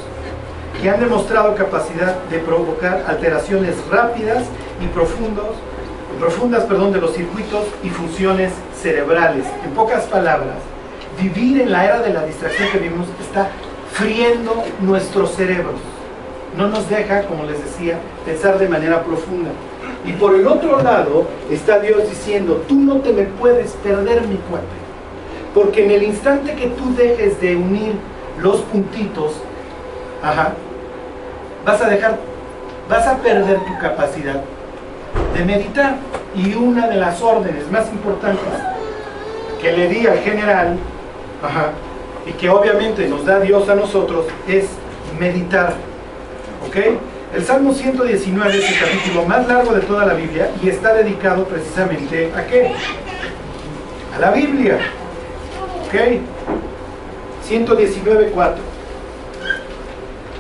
que 0.82 0.90
han 0.90 1.02
demostrado 1.02 1.54
capacidad 1.56 2.16
de 2.30 2.40
provocar 2.40 3.04
alteraciones 3.08 3.76
rápidas 3.92 4.46
y 4.82 4.88
profundas 4.88 6.64
perdón, 6.64 6.94
de 6.94 7.02
los 7.02 7.14
circuitos 7.14 7.66
y 7.84 7.90
funciones 7.90 8.54
cerebrales. 8.82 9.46
En 9.66 9.72
pocas 9.72 10.06
palabras, 10.06 10.56
vivir 11.22 11.62
en 11.62 11.72
la 11.72 11.86
era 11.86 12.02
de 12.02 12.14
la 12.14 12.26
distracción 12.26 12.70
que 12.72 12.80
vivimos 12.80 13.08
está 13.22 13.50
friendo 13.96 14.64
nuestros 14.82 15.32
cerebros. 15.32 15.76
No 16.58 16.68
nos 16.68 16.90
deja, 16.90 17.24
como 17.24 17.46
les 17.46 17.64
decía, 17.64 17.98
pensar 18.26 18.60
de 18.60 18.68
manera 18.68 19.04
profunda. 19.04 19.52
Y 20.06 20.12
por 20.14 20.36
el 20.36 20.46
otro 20.48 20.82
lado 20.84 21.28
está 21.50 21.80
Dios 21.80 22.10
diciendo, 22.10 22.64
tú 22.68 22.76
no 22.76 22.98
te 22.98 23.14
me 23.14 23.24
puedes 23.24 23.72
perder 23.72 24.22
mi 24.24 24.36
cuerpo. 24.36 24.68
Porque 25.54 25.86
en 25.86 25.92
el 25.92 26.04
instante 26.04 26.56
que 26.56 26.68
tú 26.68 26.94
dejes 26.96 27.40
de 27.40 27.56
unir 27.56 27.94
los 28.42 28.58
puntitos, 28.62 29.34
ajá, 30.22 30.54
vas 31.66 31.82
a 31.82 31.90
dejar, 31.90 32.18
vas 32.90 33.08
a 33.08 33.18
perder 33.18 33.60
tu 33.60 33.80
capacidad 33.80 34.42
de 35.34 35.46
meditar. 35.46 35.96
Y 36.36 36.54
una 36.54 36.90
de 36.90 36.98
las 36.98 37.22
órdenes 37.22 37.72
más 37.72 37.90
importantes 37.94 38.44
que 39.62 39.72
le 39.72 39.88
di 39.88 40.06
al 40.06 40.20
general, 40.20 40.78
ajá, 41.42 41.72
y 42.26 42.32
que 42.34 42.50
obviamente 42.50 43.08
nos 43.08 43.26
da 43.26 43.40
Dios 43.40 43.70
a 43.70 43.76
nosotros 43.76 44.26
es 44.48 44.66
meditar. 45.20 45.74
¿Ok? 46.68 46.76
El 47.36 47.44
Salmo 47.44 47.74
119 47.74 48.58
es 48.58 48.72
el 48.72 48.80
capítulo 48.80 49.26
más 49.26 49.48
largo 49.48 49.74
de 49.74 49.82
toda 49.82 50.06
la 50.06 50.14
Biblia 50.14 50.52
y 50.64 50.70
está 50.70 50.94
dedicado 50.94 51.46
precisamente 51.46 52.32
a 52.36 52.46
qué? 52.48 52.72
A 54.16 54.20
la 54.20 54.32
Biblia. 54.32 54.80
¿Ok? 55.86 56.22
119.4. 57.50 58.54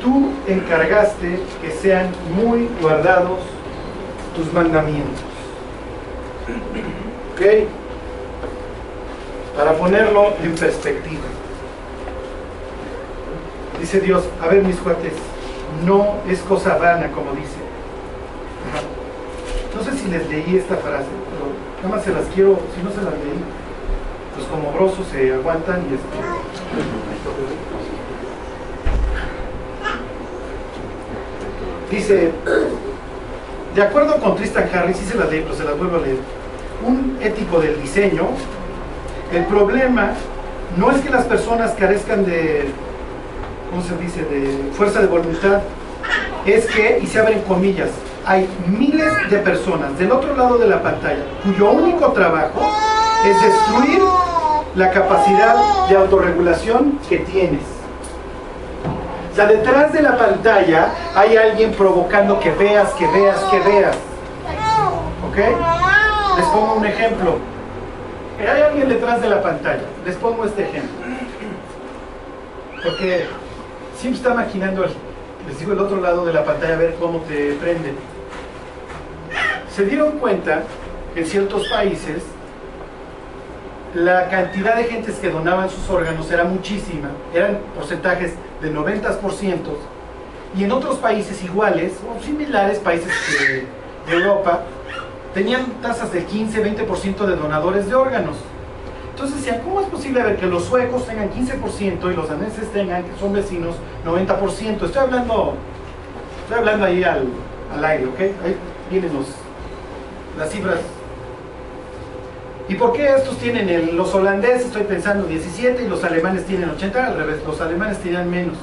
Tú 0.01 0.31
encargaste 0.47 1.39
que 1.61 1.71
sean 1.71 2.09
muy 2.33 2.69
guardados 2.81 3.39
tus 4.35 4.51
mandamientos. 4.53 5.23
¿Ok? 7.33 7.67
Para 9.57 9.73
ponerlo 9.73 10.33
en 10.43 10.55
perspectiva. 10.55 11.34
Dice 13.79 13.99
Dios, 14.01 14.23
a 14.41 14.47
ver 14.47 14.63
mis 14.63 14.77
cuates, 14.77 15.13
no 15.85 16.15
es 16.27 16.39
cosa 16.39 16.77
vana 16.77 17.11
como 17.11 17.31
dice. 17.31 17.57
No 19.75 19.83
sé 19.83 19.97
si 19.97 20.07
les 20.09 20.27
leí 20.29 20.55
esta 20.57 20.75
frase, 20.77 21.05
pero 21.29 21.51
nada 21.83 21.95
más 21.95 22.03
se 22.05 22.13
las 22.13 22.25
quiero, 22.33 22.59
si 22.75 22.81
no 22.81 22.89
se 22.89 22.97
las 22.97 23.13
leí, 23.13 23.43
pues 24.35 24.47
como 24.47 24.71
brosos 24.71 25.05
se 25.11 25.33
aguantan 25.33 25.83
y 25.89 25.95
este. 25.95 26.05
Dice, 31.91 32.31
de 33.75 33.81
acuerdo 33.81 34.17
con 34.17 34.35
Tristan 34.35 34.69
Harris, 34.73 34.97
sí 34.97 35.05
se 35.05 35.17
las 35.17 35.29
leí, 35.29 35.41
pero 35.41 35.55
se 35.55 35.63
las 35.63 35.77
vuelvo 35.77 35.97
a 35.97 35.99
leer. 35.99 36.17
Un 36.85 37.17
ético 37.21 37.59
del 37.59 37.81
diseño, 37.81 38.27
el 39.33 39.45
problema 39.45 40.13
no 40.77 40.91
es 40.91 41.01
que 41.01 41.09
las 41.09 41.25
personas 41.25 41.71
carezcan 41.71 42.25
de 42.25 42.69
¿cómo 43.75 43.85
se 43.85 43.97
dice?, 43.97 44.23
de 44.23 44.71
fuerza 44.71 45.01
de 45.01 45.07
voluntad, 45.07 45.59
es 46.45 46.65
que, 46.67 46.99
y 47.03 47.07
se 47.07 47.19
abren 47.19 47.41
comillas, 47.41 47.89
hay 48.25 48.47
miles 48.67 49.29
de 49.29 49.37
personas 49.39 49.99
del 49.99 50.13
otro 50.13 50.33
lado 50.33 50.57
de 50.57 50.67
la 50.67 50.81
pantalla 50.81 51.23
cuyo 51.43 51.71
único 51.71 52.13
trabajo 52.13 52.61
es 53.25 53.41
destruir 53.41 54.01
la 54.75 54.91
capacidad 54.91 55.87
de 55.89 55.95
autorregulación 55.97 56.99
que 57.09 57.17
tienes. 57.17 57.63
O 59.31 59.35
sea, 59.35 59.45
detrás 59.47 59.91
de 59.91 60.01
la 60.01 60.17
pantalla 60.17 60.93
hay 61.13 61.35
alguien 61.35 61.73
provocando 61.73 62.39
que 62.39 62.51
veas, 62.51 62.91
que 62.93 63.05
veas, 63.07 63.37
que 63.51 63.59
veas. 63.59 63.97
¿Ok? 65.29 65.37
Les 66.37 66.45
pongo 66.47 66.75
un 66.75 66.85
ejemplo. 66.85 67.39
Hay 68.39 68.61
alguien 68.61 68.87
detrás 68.87 69.21
de 69.21 69.29
la 69.29 69.41
pantalla. 69.41 69.83
Les 70.05 70.15
pongo 70.15 70.45
este 70.45 70.63
ejemplo. 70.63 71.05
Porque 72.83 73.27
siempre 73.97 74.21
está 74.21 74.33
maquinando, 74.33 74.85
les 75.47 75.59
digo, 75.59 75.73
el 75.73 75.79
otro 75.79 76.01
lado 76.01 76.25
de 76.25 76.33
la 76.33 76.43
pantalla 76.43 76.75
a 76.75 76.77
ver 76.77 76.95
cómo 76.99 77.19
te 77.21 77.53
prende. 77.53 77.93
Se 79.73 79.85
dieron 79.85 80.19
cuenta 80.19 80.63
que 81.13 81.21
en 81.21 81.25
ciertos 81.25 81.67
países 81.67 82.23
la 83.93 84.29
cantidad 84.29 84.75
de 84.75 84.85
gentes 84.85 85.15
que 85.15 85.29
donaban 85.29 85.69
sus 85.69 85.89
órganos 85.89 86.29
era 86.29 86.43
muchísima, 86.43 87.09
eran 87.33 87.59
porcentajes 87.75 88.33
de 88.61 88.73
90%, 88.73 89.57
y 90.57 90.63
en 90.63 90.71
otros 90.71 90.97
países 90.97 91.43
iguales 91.43 91.93
o 92.05 92.21
similares, 92.23 92.79
países 92.79 93.11
de 93.39 94.13
Europa, 94.13 94.61
tenían 95.33 95.65
tasas 95.81 96.11
de 96.11 96.25
15-20% 96.25 97.25
de 97.25 97.35
donadores 97.35 97.89
de 97.89 97.95
órganos. 97.95 98.37
Entonces 99.15 99.37
decían, 99.37 99.61
¿cómo 99.63 99.79
es 99.79 99.87
posible 99.87 100.21
ver 100.21 100.35
que 100.35 100.45
los 100.45 100.65
suecos 100.65 101.07
tengan 101.07 101.29
15% 101.31 102.11
y 102.11 102.15
los 102.17 102.27
daneses 102.27 102.69
tengan, 102.73 103.01
que 103.01 103.17
son 103.17 103.31
vecinos, 103.31 103.77
90%? 104.05 104.83
Estoy 104.83 105.01
hablando, 105.01 105.53
estoy 106.41 106.57
hablando 106.57 106.85
ahí 106.85 107.01
al, 107.01 107.85
aire, 107.85 108.07
¿ok? 108.07 108.19
Ahí 108.19 108.57
vienen 108.91 109.13
los, 109.13 109.27
las 110.37 110.49
cifras. 110.49 110.81
¿Y 112.67 112.75
por 112.75 112.91
qué 112.91 113.07
estos 113.07 113.37
tienen, 113.37 113.69
el, 113.69 113.95
los 113.95 114.13
holandeses, 114.13 114.65
estoy 114.65 114.83
pensando, 114.83 115.25
17 115.25 115.85
y 115.85 115.87
los 115.87 116.03
alemanes 116.03 116.43
tienen 116.43 116.69
80? 116.71 117.07
Al 117.07 117.15
revés, 117.15 117.37
los 117.47 117.61
alemanes 117.61 117.99
tenían 117.99 118.29
menos. 118.29 118.57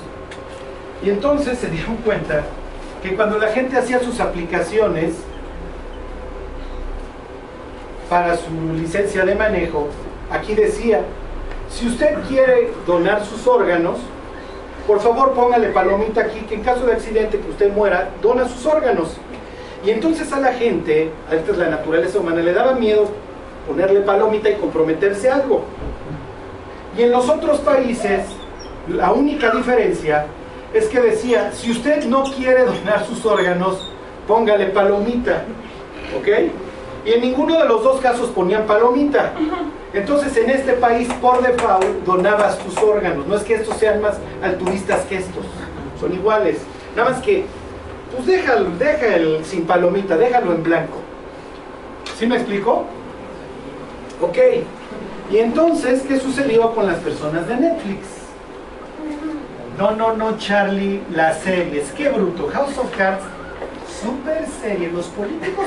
Y 1.02 1.09
entonces 1.09 1.56
se 1.61 1.68
dieron 1.68 1.97
cuenta 1.97 2.42
que 3.02 3.16
cuando 3.16 3.38
la 3.38 3.49
gente 3.49 3.78
hacía 3.78 4.00
sus 4.00 4.21
aplicaciones 4.21 5.14
para 8.11 8.37
su 8.37 8.50
licencia 8.75 9.25
de 9.25 9.35
manejo, 9.35 9.88
aquí 10.32 10.54
decía, 10.54 11.02
si 11.70 11.86
usted 11.86 12.14
quiere 12.28 12.72
donar 12.86 13.24
sus 13.24 13.46
órganos, 13.46 13.98
por 14.86 15.00
favor 15.00 15.32
póngale 15.32 15.68
palomita 15.68 16.22
aquí, 16.22 16.40
que 16.40 16.56
en 16.56 16.62
caso 16.62 16.86
de 16.86 16.92
accidente 16.92 17.38
que 17.38 17.50
usted 17.50 17.72
muera, 17.72 18.10
dona 18.20 18.48
sus 18.48 18.66
órganos. 18.66 19.16
Y 19.84 19.90
entonces 19.90 20.32
a 20.32 20.40
la 20.40 20.52
gente, 20.52 21.10
a 21.30 21.34
esta 21.34 21.52
es 21.52 21.58
la 21.58 21.68
naturaleza 21.68 22.18
humana, 22.18 22.40
le 22.40 22.52
daba 22.52 22.74
miedo 22.74 23.08
ponerle 23.66 24.00
palomita 24.00 24.48
y 24.50 24.54
comprometerse 24.54 25.30
algo. 25.30 25.62
Y 26.96 27.02
en 27.02 27.12
los 27.12 27.28
otros 27.28 27.60
países, 27.60 28.26
la 28.88 29.12
única 29.12 29.50
diferencia 29.50 30.26
es 30.74 30.88
que 30.88 31.00
decía, 31.00 31.52
si 31.52 31.70
usted 31.70 32.04
no 32.04 32.24
quiere 32.24 32.64
donar 32.64 33.04
sus 33.06 33.24
órganos, 33.24 33.88
póngale 34.26 34.66
palomita. 34.66 35.44
¿Ok? 36.18 36.28
Y 37.04 37.12
en 37.12 37.20
ninguno 37.20 37.58
de 37.58 37.66
los 37.66 37.82
dos 37.82 38.00
casos 38.00 38.30
ponían 38.30 38.66
palomita. 38.66 39.32
Entonces 39.92 40.37
en 40.37 40.50
este 40.50 40.72
país 40.75 41.08
por 41.20 41.42
default 41.42 42.04
donabas 42.04 42.58
tus 42.58 42.76
órganos. 42.78 43.26
No 43.26 43.37
es 43.37 43.42
que 43.42 43.54
estos 43.54 43.76
sean 43.76 44.00
más 44.00 44.18
altruistas 44.42 45.04
que 45.06 45.16
estos. 45.16 45.44
Son 46.00 46.12
iguales. 46.14 46.58
Nada 46.96 47.11
más 47.11 47.20
que, 47.20 47.44
pues 48.14 48.26
déjalo, 48.26 48.70
deja 48.78 49.16
el 49.16 49.44
sin 49.44 49.66
palomita, 49.66 50.16
déjalo 50.16 50.52
en 50.52 50.62
blanco. 50.62 50.99
¿Sí 52.18 52.26
me 52.26 52.37
explico? 52.37 52.87
Ok. 54.20 54.38
Y 55.30 55.38
entonces, 55.38 56.02
¿qué 56.02 56.18
sucedió 56.18 56.75
con 56.75 56.87
las 56.87 56.99
personas 56.99 57.46
de 57.49 57.56
Netflix? 57.56 58.00
No, 59.78 59.92
no, 59.92 60.14
no, 60.14 60.37
Charlie, 60.38 61.02
las 61.11 61.40
series. 61.40 61.90
Qué 61.92 62.08
bruto. 62.08 62.49
House 62.52 62.76
of 62.78 62.94
Cards, 62.96 63.25
súper 64.02 64.46
serie. 64.61 64.90
Los 64.90 65.06
políticos. 65.06 65.66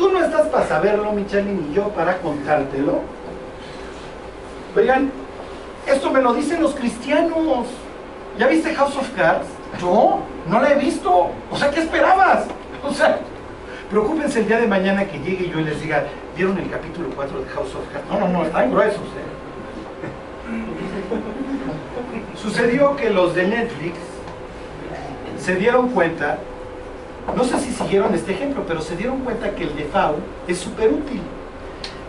Tú 0.00 0.08
no 0.08 0.24
estás 0.24 0.46
para 0.46 0.66
saberlo, 0.66 1.12
mi 1.12 1.26
Charlie, 1.26 1.52
ni 1.52 1.74
yo 1.74 1.90
para 1.90 2.16
contártelo. 2.20 3.00
Oigan, 4.74 5.12
esto 5.86 6.10
me 6.10 6.22
lo 6.22 6.32
dicen 6.32 6.62
los 6.62 6.74
cristianos. 6.74 7.66
¿Ya 8.38 8.46
viste 8.46 8.74
House 8.74 8.96
of 8.96 9.10
Cards? 9.14 9.46
Yo 9.78 10.20
no 10.48 10.58
la 10.58 10.72
he 10.72 10.76
visto. 10.76 11.28
O 11.50 11.56
sea, 11.56 11.70
¿qué 11.70 11.80
esperabas? 11.80 12.46
O 12.82 12.94
sea, 12.94 13.18
preocúpense 13.90 14.40
el 14.40 14.48
día 14.48 14.58
de 14.58 14.66
mañana 14.66 15.04
que 15.04 15.18
llegue 15.18 15.48
y 15.48 15.50
yo 15.50 15.60
les 15.60 15.82
diga, 15.82 16.04
¿vieron 16.34 16.56
el 16.56 16.70
capítulo 16.70 17.10
4 17.14 17.40
de 17.40 17.48
House 17.50 17.74
of 17.74 17.92
Cards? 17.92 18.08
No, 18.10 18.20
no, 18.20 18.28
no, 18.28 18.44
están 18.46 18.70
gruesos. 18.70 19.02
¿eh? 19.02 19.28
Sucedió 22.42 22.96
que 22.96 23.10
los 23.10 23.34
de 23.34 23.48
Netflix 23.48 23.98
se 25.38 25.56
dieron 25.56 25.90
cuenta, 25.90 26.38
no 27.36 27.44
sé 27.44 27.58
si 27.58 27.72
siguieron 27.72 28.14
este 28.14 28.32
ejemplo, 28.32 28.64
pero 28.66 28.80
se 28.80 28.96
dieron 28.96 29.20
cuenta 29.20 29.50
que 29.50 29.64
el 29.64 29.76
default 29.76 30.18
es 30.48 30.58
súper 30.58 30.88
útil. 30.92 31.20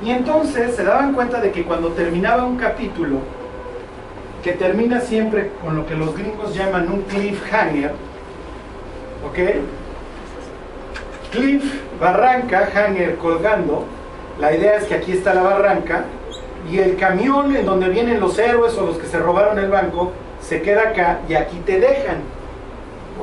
Y 0.04 0.10
entonces 0.10 0.76
se 0.76 0.84
daban 0.84 1.14
cuenta 1.14 1.40
de 1.40 1.52
que 1.52 1.64
cuando 1.64 1.90
terminaba 1.90 2.46
un 2.46 2.58
capítulo, 2.58 3.20
que 4.44 4.54
termina 4.54 5.00
siempre 5.00 5.52
con 5.62 5.76
lo 5.76 5.86
que 5.86 5.96
los 5.96 6.16
gringos 6.16 6.56
llaman 6.56 6.92
un 6.92 7.02
cliffhanger, 7.04 7.92
¿ok? 9.28 9.40
Cliff, 11.32 11.82
barranca, 12.00 12.68
hanger, 12.74 13.18
colgando. 13.18 13.86
La 14.40 14.54
idea 14.54 14.78
es 14.78 14.86
que 14.86 14.96
aquí 14.96 15.12
está 15.12 15.36
la 15.36 15.44
barranca 15.44 16.06
y 16.70 16.80
el 16.80 16.98
camión 16.98 17.56
en 17.56 17.66
donde 17.66 17.90
vienen 17.90 18.20
los 18.20 18.38
héroes 18.40 18.76
o 18.78 18.86
los 18.86 18.98
que 18.98 19.08
se 19.08 19.20
robaron 19.20 19.60
el 19.60 19.70
banco 19.70 20.12
se 20.42 20.62
queda 20.62 20.90
acá 20.90 21.20
y 21.30 21.36
aquí 21.36 21.58
te 21.66 21.80
dejan. 21.80 22.18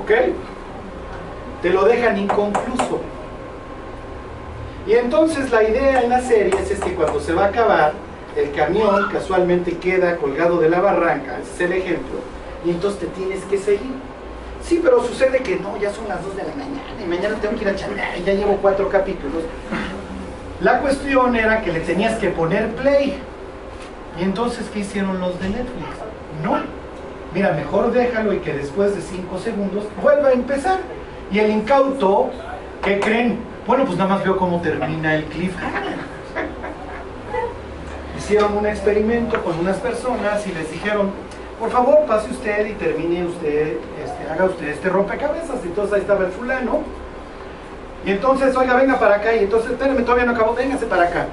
¿Ok? 0.01 0.13
Te 1.63 1.71
lo 1.71 1.85
dejan 1.85 2.19
inconcluso. 2.19 3.01
Y 4.87 4.93
entonces 4.95 5.51
la 5.51 5.63
idea 5.63 6.03
en 6.03 6.11
la 6.11 6.21
serie 6.21 6.55
es 6.59 6.81
que 6.81 6.95
cuando 6.95 7.21
se 7.21 7.35
va 7.35 7.45
a 7.45 7.49
acabar, 7.49 7.93
el 8.37 8.53
camión 8.53 9.09
casualmente 9.11 9.77
queda 9.77 10.17
colgado 10.17 10.59
de 10.59 10.71
la 10.71 10.81
barranca, 10.81 11.39
ese 11.43 11.53
es 11.53 11.61
el 11.61 11.73
ejemplo, 11.73 12.21
y 12.65 12.71
entonces 12.71 13.01
te 13.01 13.07
tienes 13.09 13.45
que 13.45 13.59
seguir. 13.59 13.93
Sí, 14.63 14.81
pero 14.83 15.03
sucede 15.03 15.39
que 15.39 15.57
no, 15.57 15.77
ya 15.77 15.93
son 15.93 16.09
las 16.09 16.23
2 16.23 16.37
de 16.37 16.43
la 16.43 16.51
mañana 16.51 16.83
y 17.03 17.09
mañana 17.09 17.37
tengo 17.41 17.57
que 17.57 17.63
ir 17.63 17.69
a 17.69 17.77
chambear 17.77 18.19
y 18.19 18.23
ya 18.23 18.35
llevo 18.35 18.57
cuatro 18.61 18.89
capítulos. 18.89 19.43
La 20.61 20.81
cuestión 20.81 21.37
era 21.37 21.63
que 21.63 21.73
le 21.73 21.81
tenías 21.81 22.19
que 22.19 22.31
poner 22.31 22.75
play. 22.75 23.19
Y 24.19 24.23
entonces, 24.25 24.67
¿qué 24.73 24.81
hicieron 24.81 25.21
los 25.21 25.39
de 25.39 25.51
Netflix? 25.51 25.87
No. 26.43 26.59
Mira, 27.33 27.53
mejor 27.53 27.93
déjalo 27.93 28.33
y 28.33 28.39
que 28.39 28.53
después 28.55 28.97
de 28.97 29.03
5 29.03 29.39
segundos 29.39 29.85
vuelva 30.03 30.31
a 30.31 30.33
empezar. 30.33 30.81
Y 31.31 31.39
el 31.39 31.51
incauto, 31.51 32.31
¿qué 32.83 33.01
creen? 33.01 33.39
Bueno, 33.67 33.85
pues 33.85 33.99
nada 33.99 34.15
más 34.15 34.25
veo 34.25 34.37
cómo 34.37 34.61
termina 34.61 35.15
el 35.15 35.25
cliffhanger 35.25 36.09
hicieron 38.29 38.59
un 38.59 38.67
experimento 38.67 39.43
con 39.43 39.59
unas 39.59 39.79
personas 39.79 40.47
y 40.47 40.53
les 40.53 40.71
dijeron, 40.71 41.13
por 41.59 41.71
favor 41.71 42.05
pase 42.07 42.31
usted 42.31 42.67
y 42.67 42.73
termine 42.75 43.25
usted, 43.25 43.79
este, 44.05 44.31
haga 44.31 44.45
usted 44.45 44.69
este 44.69 44.91
rompecabezas. 44.91 45.65
Y 45.65 45.69
entonces 45.69 45.95
ahí 45.95 46.01
estaba 46.03 46.27
el 46.27 46.33
fulano. 46.33 46.83
Y 48.05 48.11
entonces, 48.11 48.55
oiga, 48.55 48.75
venga 48.75 48.99
para 48.99 49.17
acá. 49.17 49.35
Y 49.35 49.45
entonces, 49.45 49.71
espérame, 49.71 50.05
todavía 50.05 50.27
no 50.27 50.33
acabó, 50.33 50.55
véngase 50.55 50.85
para 50.85 51.05
acá. 51.05 51.27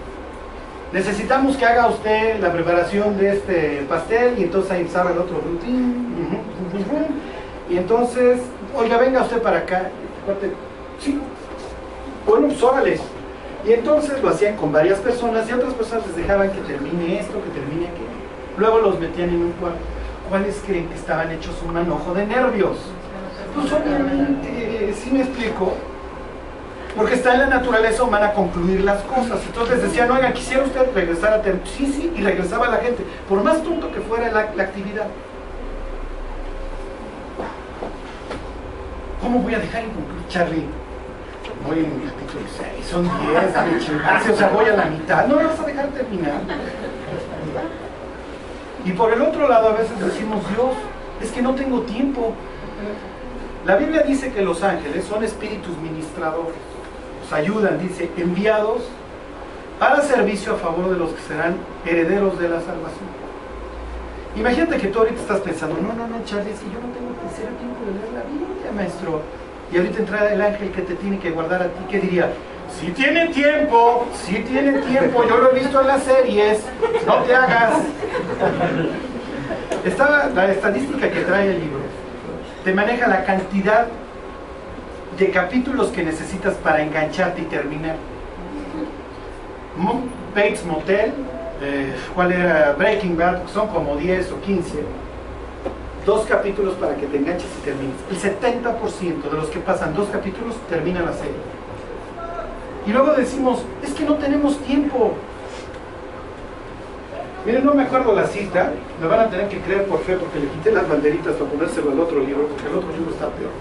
Necesitamos 0.93 1.57
que 1.57 1.65
haga 1.65 1.87
usted 1.87 2.39
la 2.39 2.53
preparación 2.53 3.17
de 3.17 3.33
este 3.33 3.85
pastel. 3.89 4.39
Y 4.39 4.43
entonces 4.43 4.71
ahí 4.71 4.83
estaba 4.83 5.11
el 5.11 5.17
otro 5.17 5.41
rutín. 5.41 6.15
Y 7.69 7.77
entonces, 7.77 8.39
oiga, 8.75 8.97
venga 8.97 9.21
usted 9.21 9.41
para 9.41 9.59
acá. 9.59 9.89
Sí. 10.99 11.19
Bueno, 12.25 12.47
pues 12.47 12.63
órale. 12.63 12.99
Y 13.65 13.73
entonces 13.73 14.21
lo 14.21 14.29
hacían 14.29 14.55
con 14.55 14.71
varias 14.71 14.99
personas 14.99 15.49
y 15.49 15.53
otras 15.53 15.73
personas 15.73 16.05
les 16.07 16.17
dejaban 16.17 16.51
que 16.51 16.61
termine 16.61 17.19
esto, 17.19 17.33
que 17.43 17.49
termine 17.59 17.87
aquello. 17.87 18.05
Luego 18.57 18.79
los 18.79 18.99
metían 18.99 19.29
en 19.29 19.41
un 19.41 19.51
cuarto. 19.53 19.79
¿Cuáles 20.29 20.61
creen 20.65 20.87
que 20.87 20.95
estaban 20.95 21.31
hechos 21.31 21.55
un 21.65 21.73
manojo 21.73 22.13
de 22.13 22.25
nervios? 22.25 22.77
Pues 23.53 23.71
obviamente, 23.71 24.93
si 24.93 25.11
me 25.11 25.21
explico? 25.21 25.73
Porque 26.95 27.15
está 27.15 27.33
en 27.33 27.41
la 27.41 27.47
naturaleza 27.47 28.03
humana 28.03 28.33
concluir 28.33 28.81
las 28.81 29.01
cosas. 29.03 29.39
Entonces 29.45 29.81
decían, 29.81 30.09
oiga, 30.11 30.31
quisiera 30.33 30.63
usted 30.63 30.93
regresar 30.93 31.33
a 31.33 31.41
terminar. 31.41 31.67
Sí, 31.67 31.85
sí, 31.85 32.11
y 32.15 32.21
regresaba 32.21 32.69
la 32.69 32.77
gente, 32.77 33.03
por 33.27 33.43
más 33.43 33.61
tonto 33.63 33.91
que 33.91 33.99
fuera 34.01 34.31
la 34.31 34.63
actividad. 34.63 35.07
¿Cómo 39.25 39.39
voy 39.39 39.55
a 39.55 39.57
dejar 39.57 39.81
concluir, 39.85 40.27
Charlie? 40.29 40.65
voy 41.65 41.79
en 41.79 41.85
el 41.85 42.11
capítulo 42.11 42.45
6, 42.75 42.85
son 42.85 43.03
10, 43.03 43.53
dame 43.55 43.79
chingarse, 43.79 44.31
o 44.31 44.35
sea, 44.35 44.49
voy 44.49 44.65
a 44.65 44.75
la 44.75 44.85
mitad, 44.85 45.25
no 45.25 45.37
vas 45.37 45.59
a 45.59 45.63
dejar 45.65 45.87
terminar. 45.87 46.41
Y 48.85 48.91
por 48.91 49.11
el 49.11 49.23
otro 49.23 49.47
lado 49.47 49.69
a 49.69 49.73
veces 49.73 49.99
decimos, 49.99 50.47
Dios, 50.49 50.75
es 51.23 51.31
que 51.31 51.41
no 51.41 51.55
tengo 51.55 51.81
tiempo. 51.81 52.33
La 53.65 53.77
Biblia 53.77 54.03
dice 54.03 54.31
que 54.31 54.43
los 54.43 54.61
ángeles 54.61 55.05
son 55.05 55.23
espíritus 55.23 55.75
ministradores, 55.79 56.53
nos 57.23 57.33
ayudan, 57.33 57.79
dice, 57.79 58.11
enviados 58.17 58.83
para 59.79 60.03
servicio 60.03 60.53
a 60.53 60.57
favor 60.57 60.91
de 60.91 60.97
los 60.97 61.09
que 61.09 61.21
serán 61.21 61.55
herederos 61.83 62.37
de 62.37 62.47
la 62.47 62.59
salvación. 62.59 63.09
Imagínate 64.35 64.77
que 64.77 64.89
tú 64.89 64.99
ahorita 64.99 65.19
estás 65.19 65.39
pensando, 65.39 65.77
no, 65.81 65.93
no, 65.93 66.07
no, 66.07 66.23
Charlie, 66.25 66.51
es 66.51 66.59
que 66.59 66.67
yo 66.67 66.79
no 66.79 66.93
tengo 66.93 67.15
tiempo 67.57 67.85
de 67.85 67.91
leer 67.91 68.14
maestro 68.75 69.21
y 69.71 69.77
ahorita 69.77 69.99
entra 69.99 70.33
el 70.33 70.41
ángel 70.41 70.71
que 70.71 70.81
te 70.81 70.95
tiene 70.95 71.19
que 71.19 71.31
guardar 71.31 71.63
a 71.63 71.65
ti, 71.65 71.85
¿qué 71.89 71.99
diría? 71.99 72.29
Si 72.79 72.87
tiene 72.91 73.27
tiempo, 73.27 74.05
si 74.13 74.35
tiene 74.39 74.79
tiempo, 74.79 75.23
yo 75.27 75.37
lo 75.37 75.51
he 75.51 75.59
visto 75.59 75.81
en 75.81 75.87
las 75.87 76.03
series, 76.03 76.61
no 77.07 77.17
te 77.23 77.35
hagas. 77.35 77.79
Estaba 79.85 80.29
la 80.33 80.51
estadística 80.51 81.09
que 81.09 81.21
trae 81.21 81.51
el 81.51 81.59
libro, 81.61 81.79
te 82.63 82.73
maneja 82.73 83.07
la 83.07 83.23
cantidad 83.23 83.87
de 85.17 85.29
capítulos 85.31 85.89
que 85.89 86.03
necesitas 86.03 86.55
para 86.55 86.83
engancharte 86.83 87.41
y 87.41 87.45
terminar. 87.45 87.95
Bates 90.35 90.65
Motel, 90.65 91.13
eh, 91.61 91.95
¿cuál 92.13 92.31
era? 92.33 92.73
Breaking 92.77 93.17
Bad, 93.17 93.47
son 93.53 93.67
como 93.69 93.95
10 93.95 94.31
o 94.31 94.41
15 94.41 95.04
dos 96.05 96.25
capítulos 96.25 96.75
para 96.75 96.95
que 96.95 97.07
te 97.07 97.17
enganches 97.17 97.49
y 97.59 97.65
termines. 97.65 97.95
El 98.09 98.17
70% 98.17 99.29
de 99.29 99.37
los 99.37 99.47
que 99.47 99.59
pasan 99.59 99.95
dos 99.95 100.07
capítulos 100.09 100.55
termina 100.69 101.01
la 101.01 101.13
serie. 101.13 101.33
Y 102.85 102.91
luego 102.91 103.13
decimos, 103.13 103.63
es 103.83 103.93
que 103.93 104.05
no 104.05 104.15
tenemos 104.15 104.57
tiempo. 104.59 105.13
Miren, 107.45 107.65
no 107.65 107.73
me 107.73 107.83
acuerdo 107.83 108.13
la 108.13 108.25
cita, 108.25 108.71
me 109.01 109.07
van 109.07 109.19
a 109.19 109.29
tener 109.29 109.49
que 109.49 109.59
creer 109.59 109.85
por 109.85 109.99
fe 109.99 110.15
porque 110.15 110.39
le 110.39 110.47
quité 110.47 110.71
las 110.71 110.87
banderitas 110.87 111.33
para 111.35 111.49
ponérselo 111.49 111.91
al 111.91 111.99
otro 111.99 112.19
libro, 112.19 112.47
porque 112.47 112.67
el 112.67 112.75
otro 112.75 112.91
libro 112.91 113.11
está 113.11 113.27
peor. 113.29 113.51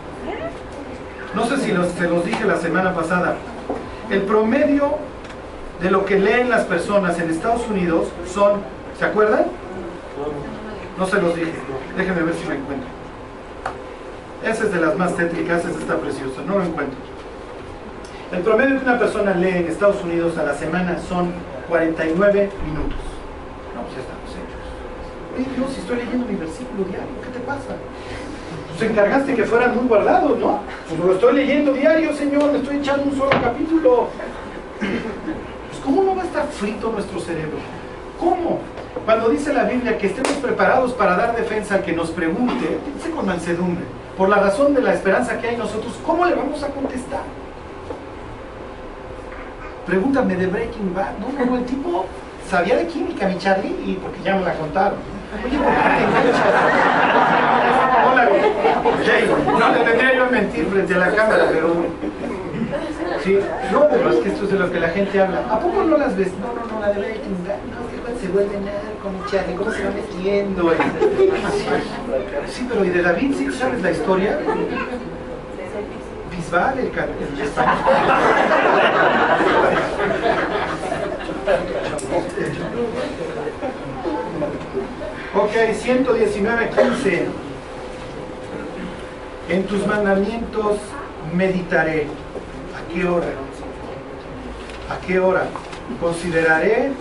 No 1.35 1.47
sé 1.47 1.57
si 1.59 1.73
se 1.99 2.09
los 2.09 2.25
dije 2.25 2.45
la 2.45 2.57
semana 2.57 2.95
pasada. 2.95 3.37
El 4.11 4.23
promedio 4.23 4.97
de 5.81 5.91
lo 5.91 6.05
que 6.05 6.19
leen 6.19 6.49
las 6.49 6.65
personas 6.65 7.19
en 7.19 7.31
Estados 7.31 7.67
Unidos 7.69 8.07
son, 8.33 8.61
¿se 8.99 9.05
acuerdan? 9.05 9.47
No 10.99 11.07
se 11.07 11.21
los 11.21 11.35
dije. 11.35 11.53
Déjenme 11.97 12.23
ver 12.23 12.35
si 12.35 12.45
lo 12.47 12.55
encuentro. 12.55 12.89
Esa 14.45 14.65
es 14.65 14.73
de 14.73 14.81
las 14.81 14.97
más 14.97 15.17
tétricas, 15.17 15.65
esa 15.65 15.79
está 15.79 15.97
preciosa. 15.97 16.43
No 16.47 16.59
lo 16.59 16.65
encuentro. 16.65 16.99
El 18.33 18.41
promedio 18.41 18.79
que 18.79 18.85
una 18.85 18.99
persona 18.99 19.35
lee 19.35 19.49
en 19.49 19.67
Estados 19.69 20.03
Unidos 20.03 20.37
a 20.39 20.43
la 20.43 20.55
semana 20.55 20.99
son 21.09 21.33
49 21.69 22.51
minutos. 22.67 22.99
No, 23.75 23.83
pues 23.83 23.95
ya 23.95 24.01
estamos 24.03 24.31
hechos. 24.35 24.65
Oye 25.37 25.47
Dios, 25.57 25.73
si 25.73 25.81
estoy 25.81 25.97
leyendo 25.99 26.27
mi 26.27 26.35
versículo 26.35 26.85
diario, 26.85 27.15
¿qué 27.23 27.39
te 27.39 27.41
pasa? 27.41 27.77
Pues 28.77 28.91
encargaste 28.91 29.35
que 29.35 29.45
fueran 29.45 29.77
muy 29.77 29.87
guardados, 29.87 30.39
¿no? 30.39 30.61
Pues 30.89 31.01
lo 31.01 31.13
estoy 31.15 31.35
leyendo 31.35 31.73
diario, 31.73 32.13
Señor, 32.13 32.53
le 32.53 32.59
estoy 32.59 32.77
echando 32.79 33.05
un 33.05 33.17
solo 33.17 33.31
capítulo. 33.31 34.09
Pues 34.79 35.81
¿cómo 35.85 36.03
no 36.03 36.17
va 36.17 36.23
a 36.23 36.27
estar 36.27 36.47
frito 36.49 36.91
nuestro 36.91 37.21
cerebro? 37.21 37.59
¿Cómo? 38.19 38.59
Cuando 39.05 39.29
dice 39.29 39.53
la 39.53 39.65
Biblia 39.65 39.99
que 39.99 40.07
estemos 40.07 40.33
preparados 40.35 40.93
para 40.93 41.17
dar 41.17 41.37
defensa 41.37 41.75
al 41.77 41.83
que 41.83 41.93
nos 41.93 42.11
pregunte, 42.11 42.79
dice 42.95 43.11
con 43.11 43.27
mansedumbre, 43.27 43.85
por 44.17 44.29
la 44.29 44.37
razón 44.37 44.75
de 44.75 44.81
la 44.81 44.95
esperanza 44.95 45.39
que 45.39 45.49
hay 45.49 45.55
en 45.55 45.61
nosotros, 45.61 45.99
¿cómo 46.07 46.25
le 46.25 46.35
vamos 46.35 46.63
a 46.63 46.69
contestar? 46.69 47.23
Pregúntame 49.87 50.37
de 50.37 50.47
Breaking 50.47 50.95
Bad. 50.95 51.19
No, 51.19 51.45
no, 51.45 51.57
el 51.57 51.65
tipo 51.65 52.07
sabía 52.49 52.77
de 52.77 52.87
química, 52.87 53.29
mi 53.29 53.37
Charlie, 53.39 53.77
y 53.85 53.99
porque 54.03 54.23
ya 54.23 54.37
me 54.37 54.45
la 54.45 54.55
contaron. 54.55 54.99
Oye, 55.45 55.59
¿por 55.59 55.67
qué 55.67 55.81
Hola, 58.07 58.29
Jay. 59.05 59.31
No 59.47 59.69
le 59.73 59.79
tendría 59.81 60.15
yo 60.15 60.25
a 60.25 60.29
mentir 60.29 60.67
frente 60.67 60.95
a 60.95 60.99
la 60.99 61.11
cámara, 61.11 61.45
pero. 61.53 61.75
Sí, 63.23 63.39
no, 63.73 63.89
pero 63.89 64.11
es 64.11 64.17
que 64.17 64.29
esto 64.29 64.45
es 64.45 64.51
de 64.53 64.59
lo 64.59 64.71
que 64.71 64.81
la 64.81 64.89
gente 64.89 65.21
habla. 65.21 65.41
¿A 65.51 65.59
poco 65.59 65.83
no 65.83 65.97
las 65.97 66.17
ves? 66.17 66.33
No, 66.41 66.49
no, 66.49 66.73
no, 66.73 66.81
la 66.81 66.93
de 66.93 66.99
Breaking 67.01 67.45
Bad. 67.47 67.57
No, 67.73 67.84
se 68.25 68.31
vuelve 68.31 68.59
narco, 68.59 69.11
muchacho, 69.11 69.55
cómo 69.59 69.71
se 69.71 69.85
va 69.85 69.91
metiendo. 69.91 70.73
Sí, 72.49 72.67
pero 72.69 72.85
¿y 72.85 72.91
de 72.91 73.03
David 73.03 73.35
sí 73.37 73.51
sabes 73.53 73.83
la 73.83 73.91
historia? 73.91 74.39
Bisbal, 76.31 76.79
el, 76.79 76.87
el 76.87 77.41
español. 77.41 77.75
Ok, 85.35 85.75
119, 85.75 86.71
15. 86.71 87.29
En 89.51 89.65
tus 89.65 89.87
mandamientos 89.87 90.79
meditaré. 91.35 92.07
¿A 92.75 92.93
qué 92.95 93.07
hora? 93.07 93.27
¿A 94.91 95.07
qué 95.07 95.19
hora? 95.19 95.45
Consideraré 96.01 96.93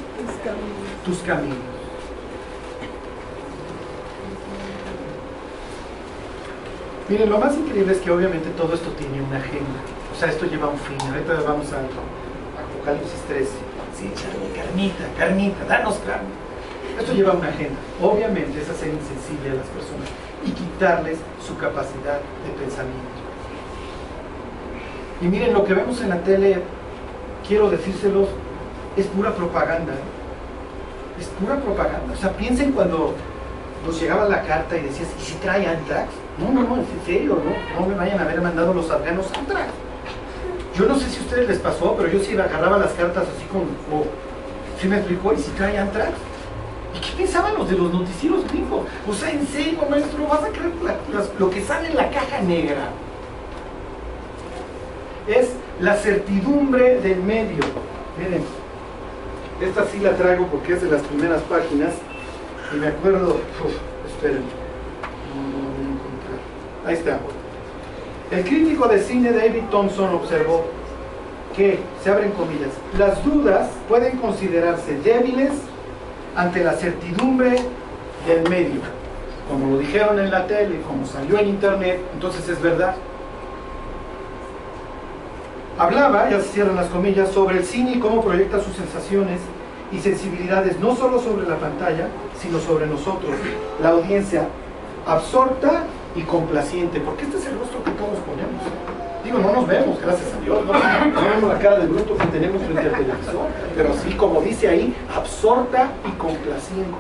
tus 1.04 1.20
caminos. 1.20 1.58
Miren, 7.10 7.30
lo 7.30 7.38
más 7.38 7.56
increíble 7.56 7.94
es 7.94 8.00
que 8.00 8.12
obviamente 8.12 8.50
todo 8.52 8.74
esto 8.74 8.90
tiene 8.92 9.22
una 9.22 9.38
agenda. 9.38 9.80
O 10.14 10.20
sea, 10.20 10.30
esto 10.30 10.46
lleva 10.46 10.70
un 10.70 10.80
fin. 10.80 10.98
Ahorita 11.02 11.34
vamos 11.46 11.72
al 11.74 11.86
Apocalipsis 11.86 13.22
13. 13.28 13.52
Sí, 13.96 14.12
carnita, 14.56 15.04
carnita, 15.18 15.66
danos 15.66 16.00
carne. 16.08 16.30
Esto 16.98 17.14
lleva 17.14 17.34
una 17.34 17.50
agenda. 17.50 17.76
Obviamente 18.02 18.62
es 18.62 18.70
hacer 18.70 18.90
insensible 18.90 19.52
a 19.52 19.56
las 19.56 19.68
personas 19.68 20.08
y 20.46 20.52
quitarles 20.52 21.20
su 21.46 21.58
capacidad 21.58 22.20
de 22.20 22.52
pensamiento. 22.60 23.24
Y 25.22 25.28
miren, 25.28 25.54
lo 25.54 25.66
que 25.66 25.74
vemos 25.74 26.02
en 26.02 26.10
la 26.10 26.22
tele, 26.22 26.62
quiero 27.48 27.70
decírselos, 27.70 28.30
es 28.96 29.08
pura 29.08 29.34
propaganda. 29.36 29.94
¿eh? 29.94 30.13
Es 31.20 31.28
pura 31.40 31.56
propaganda. 31.58 32.14
O 32.14 32.18
sea, 32.18 32.32
piensen 32.32 32.72
cuando 32.72 33.14
nos 33.86 34.02
llegaba 34.02 34.28
la 34.28 34.42
carta 34.44 34.78
y 34.78 34.82
decías, 34.82 35.10
¿y 35.20 35.22
si 35.24 35.34
trae 35.36 35.68
Antrax? 35.68 36.10
No, 36.40 36.52
no, 36.52 36.68
no, 36.68 36.78
en 36.78 36.86
serio, 37.06 37.38
no, 37.44 37.80
no 37.80 37.88
me 37.88 37.96
vayan 37.96 38.20
a 38.20 38.24
haber 38.24 38.42
mandado 38.42 38.74
los 38.74 38.90
afganos 38.90 39.28
Antrax. 39.38 39.70
Yo 40.76 40.86
no 40.86 40.98
sé 40.98 41.10
si 41.10 41.20
a 41.20 41.22
ustedes 41.22 41.48
les 41.48 41.60
pasó, 41.60 41.96
pero 41.96 42.10
yo 42.10 42.20
sí 42.20 42.34
agarraba 42.34 42.78
las 42.80 42.94
cartas 42.94 43.26
así 43.36 43.46
como, 43.46 43.66
oh, 43.92 44.06
¿sí 44.82 44.88
me 44.88 44.98
explicó? 44.98 45.34
¿Y 45.34 45.38
si 45.38 45.52
trae 45.52 45.78
Antrax? 45.78 46.14
¿Y 46.96 47.00
qué 47.00 47.18
pensaban 47.18 47.56
los 47.56 47.70
de 47.70 47.78
los 47.78 47.94
noticieros 47.94 48.48
gringos? 48.48 48.88
O 49.08 49.14
sea, 49.14 49.32
en 49.32 49.46
serio, 49.48 49.80
maestro, 49.90 50.28
vas 50.28 50.44
a 50.44 50.48
creer 50.48 50.72
lo 51.38 51.50
que 51.50 51.62
sale 51.62 51.90
en 51.90 51.96
la 51.96 52.10
caja 52.10 52.40
negra. 52.42 52.90
Es 55.28 55.52
la 55.80 55.96
certidumbre 55.96 57.00
del 57.02 57.22
medio. 57.22 57.64
Miren, 58.18 58.44
esta 59.62 59.86
sí 59.86 60.00
la 60.00 60.12
traigo 60.12 60.48
porque 60.48 60.74
es 60.74 60.82
de 60.82 60.90
las 60.90 61.02
primeras 61.04 61.42
páginas. 61.44 61.94
Y 62.74 62.78
me 62.78 62.88
acuerdo, 62.88 63.38
esperen, 64.08 64.42
no, 65.30 65.42
no 65.42 65.68
voy 65.74 65.86
a 65.86 65.90
encontrar. 65.94 66.40
Ahí 66.86 66.94
está. 66.96 67.20
El 68.32 68.44
crítico 68.44 68.88
de 68.88 69.00
cine 69.00 69.32
David 69.32 69.64
Thompson 69.70 70.16
observó 70.16 70.66
que, 71.56 71.80
se 72.04 72.10
abren 72.10 72.32
comillas, 72.32 72.72
las 72.98 73.24
dudas 73.24 73.70
pueden 73.88 74.18
considerarse 74.18 74.98
débiles 75.00 75.52
ante 76.36 76.64
la 76.64 76.74
certidumbre 76.74 77.56
del 78.28 78.50
medio. 78.50 78.82
Como 79.50 79.74
lo 79.74 79.78
dijeron 79.78 80.20
en 80.20 80.32
la 80.32 80.48
tele, 80.48 80.82
como 80.88 81.06
salió 81.06 81.38
en 81.38 81.50
internet, 81.50 82.00
entonces 82.14 82.48
es 82.50 82.62
verdad. 82.62 82.96
Hablaba, 85.84 86.30
ya 86.30 86.40
se 86.40 86.48
cierran 86.48 86.78
las 86.78 86.86
comillas, 86.86 87.30
sobre 87.32 87.58
el 87.58 87.66
cine 87.66 87.96
y 87.96 88.00
cómo 88.00 88.24
proyecta 88.24 88.58
sus 88.62 88.74
sensaciones 88.74 89.42
y 89.92 90.00
sensibilidades 90.00 90.80
no 90.80 90.96
solo 90.96 91.20
sobre 91.20 91.46
la 91.46 91.58
pantalla, 91.58 92.08
sino 92.40 92.58
sobre 92.60 92.88
nosotros, 92.88 93.32
la 93.82 93.90
audiencia, 93.90 94.48
absorta 95.06 95.84
y 96.16 96.22
complaciente, 96.22 97.02
porque 97.02 97.24
este 97.24 97.36
es 97.36 97.48
el 97.48 97.60
rostro 97.60 97.84
que 97.84 97.92
todos 97.92 98.18
ponemos. 98.20 98.64
Digo, 99.26 99.40
no 99.40 99.52
nos 99.52 99.68
vemos, 99.68 100.00
gracias 100.00 100.34
a 100.34 100.40
Dios, 100.40 100.66
no, 100.66 100.72
vemos 100.72 101.54
la 101.54 101.60
cara 101.60 101.80
del 101.80 101.90
bruto 101.90 102.16
que 102.16 102.28
tenemos 102.28 102.62
frente 102.62 102.88
al 102.88 102.92
televisor, 102.92 103.48
pero 103.76 103.94
sí, 103.94 104.14
como 104.14 104.40
dice 104.40 104.70
ahí, 104.70 104.96
absorta 105.14 105.90
y 106.08 106.12
complaciente. 106.18 106.96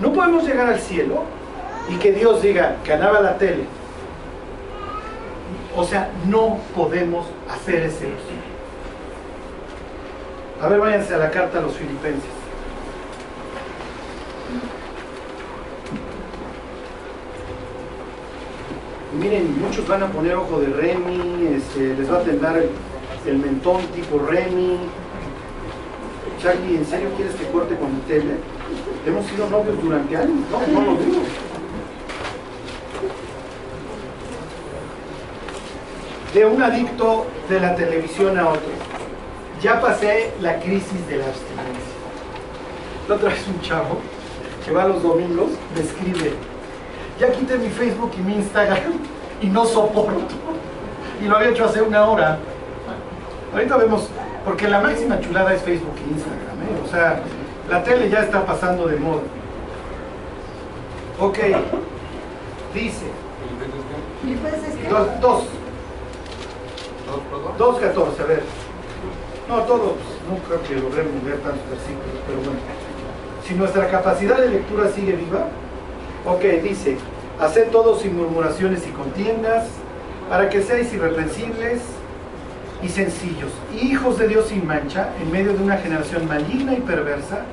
No 0.00 0.12
podemos 0.12 0.46
llegar 0.46 0.68
al 0.68 0.78
cielo 0.78 1.22
y 1.88 1.94
que 1.94 2.12
Dios 2.12 2.42
diga, 2.42 2.76
ganaba 2.86 3.20
la 3.20 3.38
tele. 3.38 3.64
O 5.76 5.84
sea, 5.84 6.10
no 6.26 6.58
podemos 6.74 7.26
hacer 7.48 7.86
uso. 7.86 8.04
A 10.60 10.68
ver, 10.68 10.80
váyanse 10.80 11.14
a 11.14 11.18
la 11.18 11.30
carta 11.30 11.58
a 11.58 11.62
los 11.62 11.74
filipenses. 11.74 12.38
Miren, 19.18 19.60
muchos 19.60 19.86
van 19.88 20.02
a 20.02 20.06
poner 20.06 20.34
ojo 20.34 20.60
de 20.60 20.66
Remy, 20.66 21.48
este, 21.56 21.94
les 21.94 22.10
va 22.10 22.18
a 22.18 22.22
temblar 22.22 22.62
el, 23.26 23.38
mentón 23.38 23.82
tipo 23.94 24.18
Remy. 24.18 24.78
Charlie, 26.42 26.76
¿en 26.76 26.86
serio 26.86 27.08
quieres 27.16 27.34
que 27.34 27.46
corte 27.46 27.74
con 27.76 27.94
mi 27.94 28.00
tele? 28.02 28.36
Hemos 29.06 29.26
sido 29.26 29.48
novios 29.48 29.82
durante 29.82 30.16
años. 30.16 30.36
No, 30.50 30.80
no 30.80 30.92
lo 30.92 30.98
digo. 30.98 31.22
De 36.34 36.44
un 36.44 36.62
adicto 36.62 37.26
de 37.48 37.60
la 37.60 37.74
televisión 37.74 38.38
a 38.38 38.48
otro. 38.48 38.70
Ya 39.62 39.80
pasé 39.80 40.32
la 40.40 40.60
crisis 40.60 41.06
de 41.08 41.16
la 41.16 41.24
abstinencia. 41.24 41.98
La 43.08 43.14
otra 43.14 43.30
vez 43.30 43.46
un 43.48 43.60
chavo 43.60 43.98
que 44.64 44.70
va 44.70 44.86
los 44.86 45.02
domingos 45.02 45.48
me 45.74 45.80
escribe, 45.80 46.34
ya 47.18 47.32
quité 47.32 47.56
mi 47.56 47.70
Facebook 47.70 48.12
y 48.18 48.20
mi 48.20 48.34
Instagram 48.34 48.92
y 49.40 49.46
no 49.46 49.64
soporto. 49.64 50.34
Y 51.22 51.26
lo 51.26 51.36
había 51.36 51.48
hecho 51.48 51.64
hace 51.64 51.80
una 51.80 52.04
hora. 52.04 52.38
Ahorita 53.52 53.76
vemos, 53.78 54.08
porque 54.44 54.68
la 54.68 54.80
máxima 54.80 55.18
chulada 55.20 55.54
es 55.54 55.62
Facebook 55.62 55.94
e 55.96 56.12
Instagram, 56.12 56.62
¿eh? 56.62 56.84
o 56.84 56.88
sea, 56.90 57.22
la 57.70 57.82
tele 57.82 58.10
ya 58.10 58.20
está 58.20 58.44
pasando 58.44 58.86
de 58.86 58.96
moda. 58.96 59.22
Ok, 61.18 61.38
dice. 62.74 63.06
Dos. 64.90 65.20
Dos, 65.20 65.44
catorce, 67.80 68.22
a 68.22 68.26
ver. 68.26 68.42
No, 69.48 69.62
todos, 69.62 69.96
no 70.28 70.36
creo 70.46 70.62
que 70.62 70.74
logremos 70.74 71.24
ver 71.24 71.38
tantos 71.38 71.68
versículos, 71.70 72.20
pero 72.26 72.38
bueno. 72.38 72.60
Si 73.46 73.54
nuestra 73.54 73.88
capacidad 73.88 74.38
de 74.38 74.48
lectura 74.48 74.90
sigue 74.90 75.12
viva, 75.12 75.46
Ok, 76.26 76.42
dice, 76.62 76.98
haced 77.40 77.70
todos 77.70 78.02
sin 78.02 78.16
murmuraciones 78.16 78.86
y 78.86 78.90
contiendas, 78.90 79.66
para 80.28 80.50
que 80.50 80.60
seáis 80.62 80.92
irreprensibles 80.92 81.80
y 82.82 82.88
sencillos, 82.88 83.50
hijos 83.80 84.18
de 84.18 84.28
Dios 84.28 84.48
sin 84.48 84.66
mancha, 84.66 85.08
en 85.22 85.32
medio 85.32 85.54
de 85.54 85.62
una 85.62 85.78
generación 85.78 86.28
maligna 86.28 86.74
y 86.74 86.80
perversa, 86.80 87.44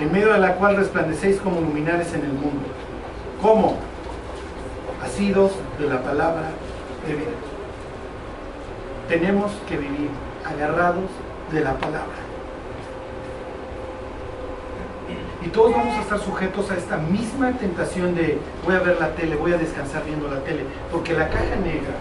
en 0.00 0.10
medio 0.10 0.32
de 0.32 0.38
la 0.38 0.54
cual 0.54 0.76
resplandecéis 0.76 1.38
como 1.38 1.60
luminares 1.60 2.14
en 2.14 2.22
el 2.22 2.32
mundo. 2.32 2.64
¿Cómo? 3.42 3.76
Asidos 5.04 5.52
de 5.78 5.86
la 5.86 6.02
palabra 6.02 6.48
de 7.06 7.14
vida. 7.14 7.53
Tenemos 9.08 9.52
que 9.68 9.76
vivir 9.76 10.08
agarrados 10.44 11.10
de 11.52 11.60
la 11.60 11.74
palabra. 11.74 12.24
Y 15.44 15.48
todos 15.48 15.72
vamos 15.72 15.94
a 15.98 16.00
estar 16.00 16.18
sujetos 16.18 16.70
a 16.70 16.76
esta 16.76 16.96
misma 16.96 17.52
tentación 17.52 18.14
de 18.14 18.38
voy 18.64 18.74
a 18.76 18.78
ver 18.78 18.98
la 18.98 19.10
tele, 19.10 19.36
voy 19.36 19.52
a 19.52 19.58
descansar 19.58 20.02
viendo 20.04 20.28
la 20.28 20.40
tele. 20.40 20.64
Porque 20.90 21.12
la 21.12 21.28
caja 21.28 21.56
negra, 21.56 21.92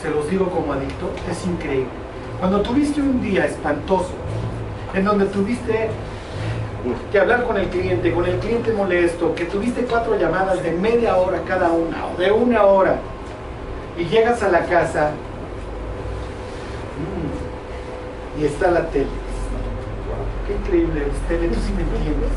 se 0.00 0.10
los 0.10 0.30
digo 0.30 0.48
como 0.50 0.72
adicto, 0.72 1.10
es 1.28 1.44
increíble. 1.46 1.88
Cuando 2.38 2.60
tuviste 2.60 3.00
un 3.00 3.20
día 3.20 3.46
espantoso, 3.46 4.12
en 4.94 5.04
donde 5.04 5.26
tuviste 5.26 5.90
que 7.10 7.18
hablar 7.18 7.44
con 7.44 7.56
el 7.56 7.66
cliente, 7.68 8.12
con 8.12 8.24
el 8.26 8.38
cliente 8.38 8.72
molesto, 8.72 9.34
que 9.34 9.46
tuviste 9.46 9.82
cuatro 9.82 10.16
llamadas 10.16 10.62
de 10.62 10.70
media 10.72 11.16
hora 11.16 11.40
cada 11.48 11.70
una 11.70 12.06
o 12.06 12.16
de 12.16 12.30
una 12.30 12.64
hora, 12.64 12.96
y 13.98 14.04
llegas 14.04 14.42
a 14.44 14.48
la 14.48 14.64
casa 14.66 15.10
y 18.38 18.44
está 18.44 18.70
la 18.70 18.88
tele 18.88 19.06
Qué 20.46 20.52
increíble, 20.52 21.06
usted, 21.06 21.48
tú 21.48 21.60
sí 21.66 21.72
me 21.72 21.82
entiendes. 21.82 22.30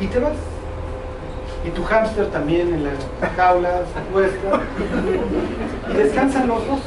Y, 0.00 0.04
y 0.04 0.06
te 0.06 0.20
vas. 0.20 0.36
Y 1.66 1.70
tu 1.70 1.82
hámster 1.82 2.30
también 2.30 2.72
en 2.72 2.84
la 2.84 2.92
jaula, 3.36 3.82
puesta. 4.12 4.60
Y 5.90 5.92
descansan 5.92 6.46
los 6.46 6.64
dos. 6.68 6.78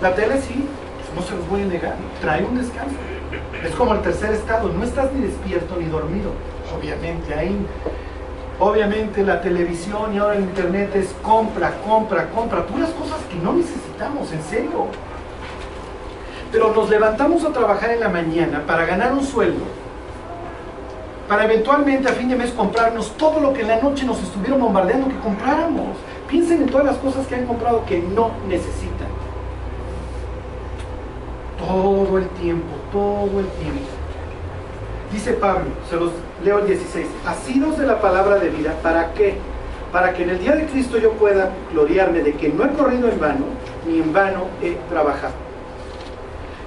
La 0.00 0.14
tele 0.14 0.40
sí, 0.40 0.68
no 1.16 1.22
se 1.22 1.34
los 1.34 1.48
voy 1.48 1.62
a 1.62 1.66
negar, 1.66 1.96
trae 2.20 2.44
un 2.44 2.56
descanso. 2.56 2.94
Es 3.64 3.74
como 3.74 3.94
el 3.94 4.02
tercer 4.02 4.32
estado, 4.34 4.68
no 4.68 4.84
estás 4.84 5.12
ni 5.12 5.22
despierto 5.22 5.74
ni 5.80 5.86
dormido. 5.86 6.30
Obviamente, 6.78 7.34
ahí 7.34 7.66
Obviamente 8.60 9.22
la 9.22 9.40
televisión 9.40 10.14
y 10.14 10.18
ahora 10.18 10.34
el 10.34 10.42
internet 10.42 10.90
es 10.96 11.14
compra, 11.22 11.76
compra, 11.86 12.28
compra, 12.30 12.66
puras 12.66 12.90
cosas 12.90 13.18
que 13.30 13.36
no 13.36 13.52
necesitamos, 13.52 14.32
en 14.32 14.42
serio. 14.42 14.86
Pero 16.50 16.74
nos 16.74 16.90
levantamos 16.90 17.44
a 17.44 17.52
trabajar 17.52 17.90
en 17.90 18.00
la 18.00 18.08
mañana 18.08 18.64
para 18.66 18.84
ganar 18.84 19.12
un 19.12 19.22
sueldo, 19.22 19.64
para 21.28 21.44
eventualmente 21.44 22.08
a 22.08 22.12
fin 22.12 22.28
de 22.28 22.34
mes 22.34 22.50
comprarnos 22.50 23.16
todo 23.16 23.38
lo 23.38 23.52
que 23.52 23.60
en 23.60 23.68
la 23.68 23.80
noche 23.80 24.04
nos 24.04 24.20
estuvieron 24.20 24.58
bombardeando 24.60 25.08
que 25.08 25.18
compráramos. 25.18 25.96
Piensen 26.26 26.62
en 26.62 26.68
todas 26.68 26.86
las 26.86 26.96
cosas 26.96 27.26
que 27.28 27.36
han 27.36 27.46
comprado 27.46 27.84
que 27.84 28.00
no 28.00 28.32
necesitan. 28.48 29.06
Todo 31.58 32.18
el 32.18 32.28
tiempo, 32.30 32.66
todo 32.90 33.38
el 33.38 33.46
tiempo. 33.46 33.86
Dice 35.12 35.34
Pablo, 35.34 35.66
se 35.88 35.96
los 35.96 36.10
leo 36.44 36.58
el 36.58 36.66
16, 36.66 37.06
asidos 37.26 37.78
de 37.78 37.86
la 37.86 38.00
palabra 38.00 38.36
de 38.36 38.50
vida, 38.50 38.74
¿para 38.82 39.12
qué? 39.14 39.36
Para 39.92 40.12
que 40.12 40.22
en 40.22 40.30
el 40.30 40.38
día 40.38 40.54
de 40.54 40.66
Cristo 40.66 40.98
yo 40.98 41.12
pueda 41.12 41.50
gloriarme 41.72 42.20
de 42.20 42.34
que 42.34 42.48
no 42.48 42.64
he 42.64 42.68
corrido 42.70 43.08
en 43.08 43.18
vano, 43.18 43.46
ni 43.86 43.98
en 43.98 44.12
vano 44.12 44.46
he 44.62 44.76
trabajado. 44.90 45.34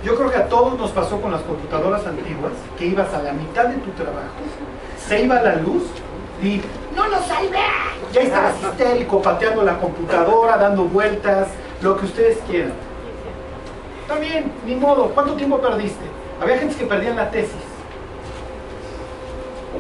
Yo 0.04 0.16
creo 0.16 0.32
que 0.32 0.38
a 0.38 0.48
todos 0.48 0.78
nos 0.80 0.92
pasó 0.92 1.22
con 1.22 1.32
las 1.32 1.42
computadoras 1.42 2.06
antiguas, 2.08 2.54
que 2.78 2.88
ibas 2.88 3.14
a 3.14 3.22
la 3.22 3.34
mitad 3.34 3.66
de 3.66 3.76
tu 3.76 3.92
trabajo, 3.92 4.42
se 4.98 5.22
iba 5.22 5.42
la 5.42 5.56
luz 5.56 5.84
y 6.42 6.62
no 6.96 7.08
lo 7.08 7.20
salvé. 7.22 7.60
Ya 8.12 8.22
estabas 8.22 8.56
histérico, 8.62 9.22
pateando 9.22 9.64
la 9.64 9.78
computadora, 9.78 10.58
dando 10.58 10.86
vueltas, 10.86 11.50
lo 11.82 11.96
que 11.98 12.06
ustedes 12.06 12.40
quieran. 12.50 12.74
Bien, 14.20 14.52
ni 14.66 14.76
modo. 14.76 15.10
¿Cuánto 15.10 15.34
tiempo 15.36 15.60
perdiste? 15.60 16.04
Había 16.42 16.58
gente 16.58 16.76
que 16.76 16.86
perdían 16.86 17.16
la 17.16 17.32
tesis. 17.32 17.71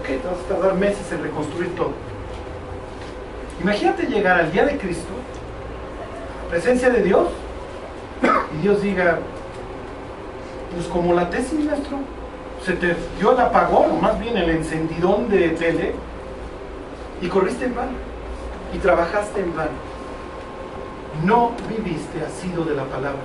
Ok, 0.01 0.07
te 0.07 0.27
vas 0.27 0.39
a 0.39 0.53
tardar 0.55 0.73
meses 0.79 1.11
en 1.11 1.21
reconstruir 1.21 1.75
todo. 1.75 1.91
Imagínate 3.61 4.07
llegar 4.07 4.39
al 4.39 4.51
día 4.51 4.65
de 4.65 4.75
Cristo, 4.79 5.13
presencia 6.49 6.89
de 6.89 7.03
Dios, 7.03 7.27
y 8.57 8.63
Dios 8.63 8.81
diga, 8.81 9.19
pues 10.73 10.87
como 10.87 11.13
la 11.13 11.29
tesis, 11.29 11.63
maestro, 11.63 11.97
se 12.65 12.73
te 12.73 12.95
dio 13.19 13.33
el 13.33 13.39
apagón, 13.41 14.01
más 14.01 14.19
bien 14.19 14.37
el 14.37 14.49
encendidón 14.49 15.29
de 15.29 15.49
tele, 15.49 15.93
y 17.21 17.27
corriste 17.27 17.65
en 17.65 17.75
vano, 17.75 17.91
y 18.73 18.79
trabajaste 18.79 19.41
en 19.41 19.55
vano. 19.55 19.69
No 21.23 21.51
viviste 21.69 22.25
asido 22.25 22.65
de 22.65 22.73
la 22.73 22.85
palabra. 22.85 23.21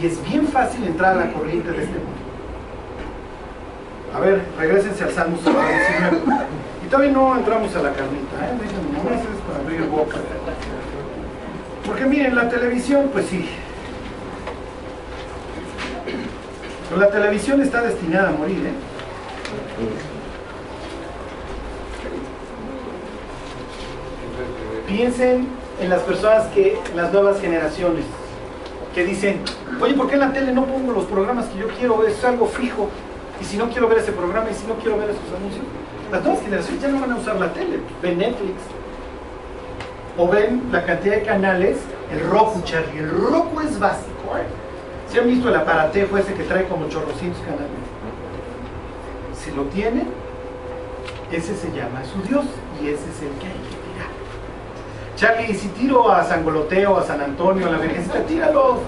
Y 0.00 0.06
es 0.06 0.22
bien 0.26 0.46
fácil 0.48 0.84
entrar 0.84 1.18
a 1.18 1.26
la 1.26 1.32
corriente 1.34 1.72
de 1.72 1.82
este 1.82 1.98
mundo. 1.98 2.25
A 4.16 4.20
ver, 4.20 4.40
regresense 4.58 5.04
al 5.04 5.12
Salmo 5.12 5.36
19. 5.36 6.18
Y 6.82 6.88
todavía 6.88 7.12
no 7.12 7.36
entramos 7.36 7.76
a 7.76 7.82
la 7.82 7.92
carnita, 7.92 8.46
¿eh? 8.46 8.56
no 8.92 9.10
es 9.10 9.20
para 9.46 9.58
abrir 9.58 9.82
boca. 9.90 10.16
Porque 11.84 12.06
miren, 12.06 12.34
la 12.34 12.48
televisión, 12.48 13.10
pues 13.12 13.26
sí. 13.26 13.46
Pero 16.88 16.98
la 16.98 17.10
televisión 17.10 17.60
está 17.60 17.82
destinada 17.82 18.30
a 18.30 18.32
morir, 18.32 18.64
¿eh? 18.66 18.72
Piensen 24.86 25.46
en 25.78 25.90
las 25.90 26.00
personas 26.02 26.46
que, 26.54 26.78
las 26.94 27.12
nuevas 27.12 27.38
generaciones, 27.38 28.06
que 28.94 29.04
dicen, 29.04 29.42
oye, 29.78 29.92
¿por 29.92 30.08
qué 30.08 30.14
en 30.14 30.20
la 30.20 30.32
tele 30.32 30.52
no 30.52 30.64
pongo 30.64 30.92
los 30.92 31.04
programas 31.04 31.44
que 31.48 31.58
yo 31.58 31.68
quiero? 31.68 32.06
Es 32.06 32.24
algo 32.24 32.46
fijo. 32.46 32.88
Y 33.40 33.44
si 33.44 33.56
no 33.56 33.68
quiero 33.68 33.88
ver 33.88 33.98
ese 33.98 34.12
programa 34.12 34.50
y 34.50 34.54
si 34.54 34.66
no 34.66 34.74
quiero 34.74 34.98
ver 34.98 35.10
esos 35.10 35.36
anuncios, 35.36 35.64
las 36.10 36.22
nuevas 36.22 36.42
generaciones 36.42 36.82
ya 36.82 36.88
no 36.88 37.00
van 37.00 37.12
a 37.12 37.16
usar 37.16 37.36
la 37.36 37.52
tele, 37.52 37.80
ven 38.02 38.18
Netflix. 38.18 38.54
O 40.18 40.28
ven 40.28 40.62
la 40.72 40.84
cantidad 40.84 41.16
de 41.16 41.22
canales, 41.22 41.78
el 42.10 42.20
Roku, 42.30 42.62
Charlie. 42.62 43.00
El 43.00 43.10
Roku 43.10 43.60
es 43.60 43.78
básico, 43.78 44.36
¿eh? 44.36 44.46
¿Se 45.12 45.20
han 45.20 45.26
visto 45.26 45.48
el 45.48 45.56
aparatejo 45.56 46.16
ese 46.16 46.34
que 46.34 46.44
trae 46.44 46.64
como 46.64 46.88
chorrocientos 46.88 47.40
canales? 47.42 47.68
Si 49.34 49.50
lo 49.52 49.64
tienen, 49.64 50.08
ese 51.30 51.54
se 51.54 51.68
llama 51.68 52.02
su 52.04 52.22
Dios 52.26 52.44
y 52.80 52.88
ese 52.88 53.04
es 53.10 53.22
el 53.22 53.30
que 53.38 53.46
hay 53.46 53.52
que 53.52 53.76
tirar. 53.92 54.10
Charlie, 55.16 55.54
si 55.54 55.68
tiro 55.68 56.10
a 56.10 56.24
San 56.24 56.44
Goloteo, 56.44 56.96
a 56.96 57.02
San 57.02 57.20
Antonio, 57.20 57.66
a 57.68 57.72
la 57.72 57.78
Virgencita, 57.78 58.20
tíralo. 58.22 58.80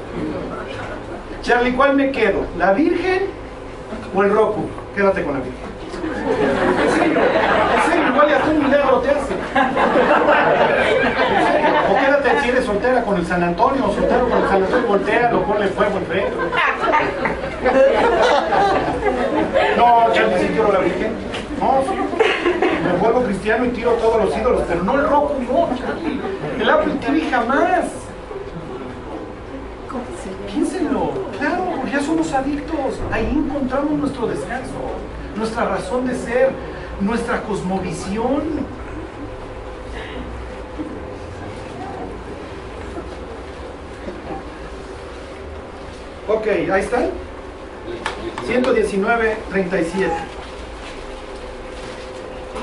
Charlie, 1.43 1.73
¿cuál 1.73 1.95
me 1.95 2.11
quedo? 2.11 2.41
¿La 2.57 2.73
Virgen 2.73 3.27
o 4.15 4.23
el 4.23 4.31
Roku? 4.35 4.67
Quédate 4.95 5.25
con 5.25 5.35
la 5.35 5.41
Virgen. 5.41 5.69
En 6.29 7.91
serio, 7.91 8.09
igual 8.09 8.29
ya 8.29 8.39
tú 8.41 8.51
un 8.51 8.65
milagro 8.65 8.99
te 9.01 9.11
hace. 9.11 9.35
O 11.91 11.97
quédate 11.99 12.41
si 12.43 12.49
eres 12.51 12.65
soltera 12.65 13.03
con 13.03 13.17
el 13.17 13.27
San 13.27 13.43
Antonio, 13.43 13.87
o 13.87 13.93
soltero 13.93 14.29
con 14.29 14.43
el 14.43 14.49
San 14.49 14.63
Antonio, 14.63 14.87
voltea, 14.87 15.31
lo 15.33 15.43
ponle 15.43 15.67
fuego 15.69 15.99
enfrente. 15.99 16.33
No, 19.77 20.13
Charlie, 20.13 20.39
sí 20.39 20.49
quiero 20.49 20.73
la 20.73 20.79
Virgen. 20.81 21.13
No, 21.61 21.83
sí. 21.83 21.95
Me 22.85 22.93
vuelvo 22.99 23.23
cristiano 23.23 23.65
y 23.65 23.69
tiro 23.71 23.93
todos 23.93 24.25
los 24.25 24.37
ídolos, 24.37 24.63
pero 24.69 24.83
no 24.83 24.95
el 24.95 25.09
Roku, 25.09 25.35
no, 25.41 25.69
Charlie. 25.77 26.21
El 26.61 26.71
Apple 26.71 26.95
TV 27.01 27.31
jamás. 27.31 27.87
Piénsenlo, 30.53 31.13
claro, 31.39 31.65
porque 31.77 31.91
ya 31.93 32.01
adictos. 32.33 33.01
Ahí 33.11 33.31
encontramos 33.35 33.93
nuestro 33.93 34.27
descanso, 34.27 34.75
nuestra 35.37 35.65
razón 35.65 36.07
de 36.07 36.15
ser, 36.15 36.51
nuestra 37.01 37.43
cosmovisión. 37.43 38.43
Ok, 46.29 46.47
ahí 46.47 46.81
están. 46.81 47.11
119, 48.47 49.37
37. 49.51 50.13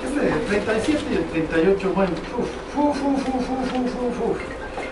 Este, 0.04 0.28
el 0.28 0.64
37 0.64 1.04
y 1.12 1.16
el 1.16 1.48
38, 1.48 1.92
bueno, 1.94 2.12
uf, 2.38 2.50
fu, 2.74 2.94
fu. 2.94 4.36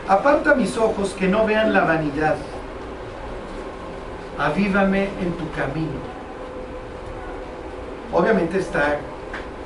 Aparta 0.07 0.53
mis 0.55 0.77
ojos 0.77 1.13
que 1.17 1.27
no 1.27 1.45
vean 1.45 1.73
la 1.73 1.81
vanidad. 1.81 2.35
Avívame 4.37 5.03
en 5.21 5.31
tu 5.33 5.49
camino. 5.51 6.13
Obviamente 8.11 8.59
está, 8.59 8.97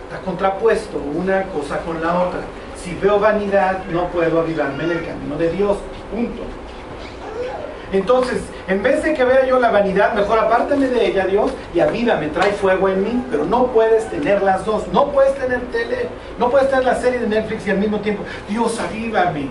está 0.03 0.21
contrapuesto 0.23 0.97
una 0.97 1.43
cosa 1.43 1.79
con 1.79 2.01
la 2.01 2.21
otra. 2.21 2.39
Si 2.81 2.95
veo 2.95 3.19
vanidad, 3.19 3.85
no 3.91 4.07
puedo 4.07 4.39
avivarme 4.39 4.83
en 4.85 4.91
el 4.91 5.05
camino 5.05 5.37
de 5.37 5.51
Dios. 5.51 5.77
Punto. 6.11 6.43
Entonces, 7.91 8.41
en 8.67 8.83
vez 8.83 9.01
de 9.03 9.13
que 9.13 9.23
vea 9.23 9.45
yo 9.45 9.59
la 9.59 9.71
vanidad, 9.71 10.13
mejor 10.13 10.39
apártame 10.39 10.87
de 10.87 11.07
ella, 11.07 11.25
Dios, 11.25 11.51
y 11.73 11.79
avívame, 11.79 12.27
trae 12.27 12.51
fuego 12.51 12.89
en 12.89 13.03
mí. 13.03 13.23
Pero 13.31 13.45
no 13.45 13.67
puedes 13.67 14.09
tener 14.09 14.41
las 14.41 14.65
dos. 14.65 14.87
No 14.89 15.11
puedes 15.11 15.35
tener 15.35 15.61
tele, 15.71 16.09
no 16.37 16.49
puedes 16.49 16.69
tener 16.69 16.85
la 16.85 16.95
serie 16.95 17.19
de 17.19 17.27
Netflix 17.27 17.65
y 17.67 17.71
al 17.71 17.77
mismo 17.77 17.99
tiempo, 17.99 18.23
Dios, 18.49 18.77
avívame. 18.79 19.47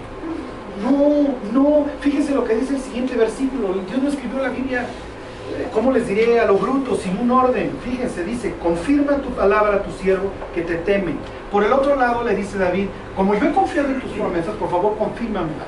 No, 0.83 1.35
no. 1.53 1.87
Fíjense 2.01 2.35
lo 2.35 2.45
que 2.45 2.55
dice 2.55 2.75
el 2.77 2.81
siguiente 2.83 3.17
versículo. 3.17 3.69
Dios 3.89 4.03
no 4.03 4.09
escribió 4.09 4.43
la 4.43 4.51
Biblia, 4.51 4.87
¿cómo 5.73 5.93
les 5.93 6.07
diré? 6.07 6.41
A 6.41 6.47
lo 6.47 6.57
bruto, 6.57 6.97
sin 6.97 7.19
un 7.19 7.31
orden. 7.31 7.71
Fíjense, 7.85 8.25
dice, 8.25 8.55
confirma 8.63 9.17
tu 9.17 9.31
palabra 9.31 9.77
a 9.77 9.83
tu 9.83 9.91
siervo 9.93 10.31
que 10.55 10.63
te 10.63 10.77
temen. 10.77 11.19
Por 11.51 11.65
el 11.65 11.73
otro 11.73 11.97
lado 11.97 12.25
le 12.25 12.35
dice 12.35 12.59
David, 12.59 12.89
como 13.15 13.35
yo 13.35 13.47
he 13.47 13.53
confiado 13.53 13.89
en 13.89 14.01
tus 14.01 14.11
promesas, 14.13 14.55
por 14.57 14.71
favor, 14.71 14.97
confírmamela. 14.99 15.67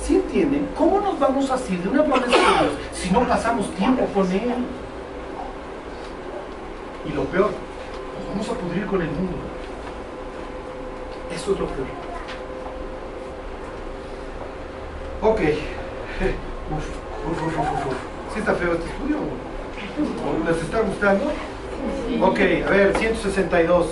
¿Sí 0.00 0.16
entienden? 0.16 0.68
¿Cómo 0.76 1.00
nos 1.00 1.18
vamos 1.18 1.50
a 1.50 1.54
asir 1.54 1.78
de 1.82 1.88
una 1.88 2.04
promesa 2.04 2.26
de 2.26 2.32
Dios 2.32 2.72
si 2.92 3.10
no 3.10 3.20
pasamos 3.26 3.70
tiempo 3.74 4.04
con 4.14 4.30
Él? 4.30 4.54
Y 7.06 7.12
lo 7.12 7.24
peor, 7.24 7.50
nos 7.50 8.28
vamos 8.28 8.48
a 8.48 8.52
pudrir 8.54 8.86
con 8.86 9.00
el 9.00 9.08
mundo. 9.08 9.36
Eso 11.34 11.52
es 11.52 11.58
lo 11.58 11.66
peor. 11.66 11.86
Ok. 15.22 15.40
Uf, 16.76 16.99
uf, 17.26 17.42
uf, 17.42 17.58
uf, 17.58 17.86
uf. 17.86 17.94
¿Sí 18.32 18.38
está 18.40 18.54
feo 18.54 18.72
este 18.74 18.86
estudio? 18.86 19.16
¿O 19.18 20.48
¿Les 20.48 20.62
está 20.62 20.80
gustando? 20.80 21.24
Ok, 22.22 22.38
a 22.66 22.70
ver, 22.70 22.96
162. 22.96 23.86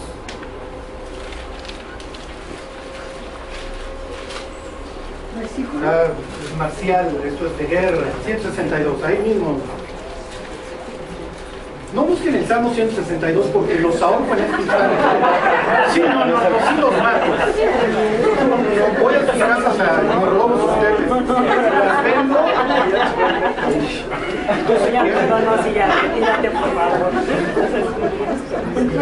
Ah, 5.85 6.07
es 6.45 6.57
marcial, 6.57 7.21
esto 7.25 7.47
es 7.47 7.59
de 7.59 7.67
guerra. 7.67 8.07
162, 8.25 9.03
ahí 9.05 9.19
mismo. 9.19 9.59
No 11.95 12.03
busquen 12.03 12.35
el 12.35 12.47
Salmo 12.47 12.71
162 12.71 13.47
porque 13.47 13.77
los 13.77 14.01
ahorco 14.03 14.35
en 14.35 14.41
este 14.41 14.61
instante. 14.61 14.97
Sí, 15.93 16.01
no, 16.01 16.25
no, 16.25 16.27
no, 16.27 16.39
sí 16.39 16.81
los 16.81 16.93
mato. 17.03 17.27
Voy 19.03 19.15
a 19.15 19.21
sus 19.21 19.31
casas 19.31 19.81
a 19.81 20.03
como 20.03 20.27
robos 20.27 20.65
ustedes. 20.65 21.11
Las 21.11 22.05
vendo. 22.05 22.35
No, 25.29 25.39
no, 25.41 25.63
sí, 25.63 25.73
ya, 25.75 25.87
retírate, 25.87 26.51
por 26.51 26.75
favor. 26.75 27.11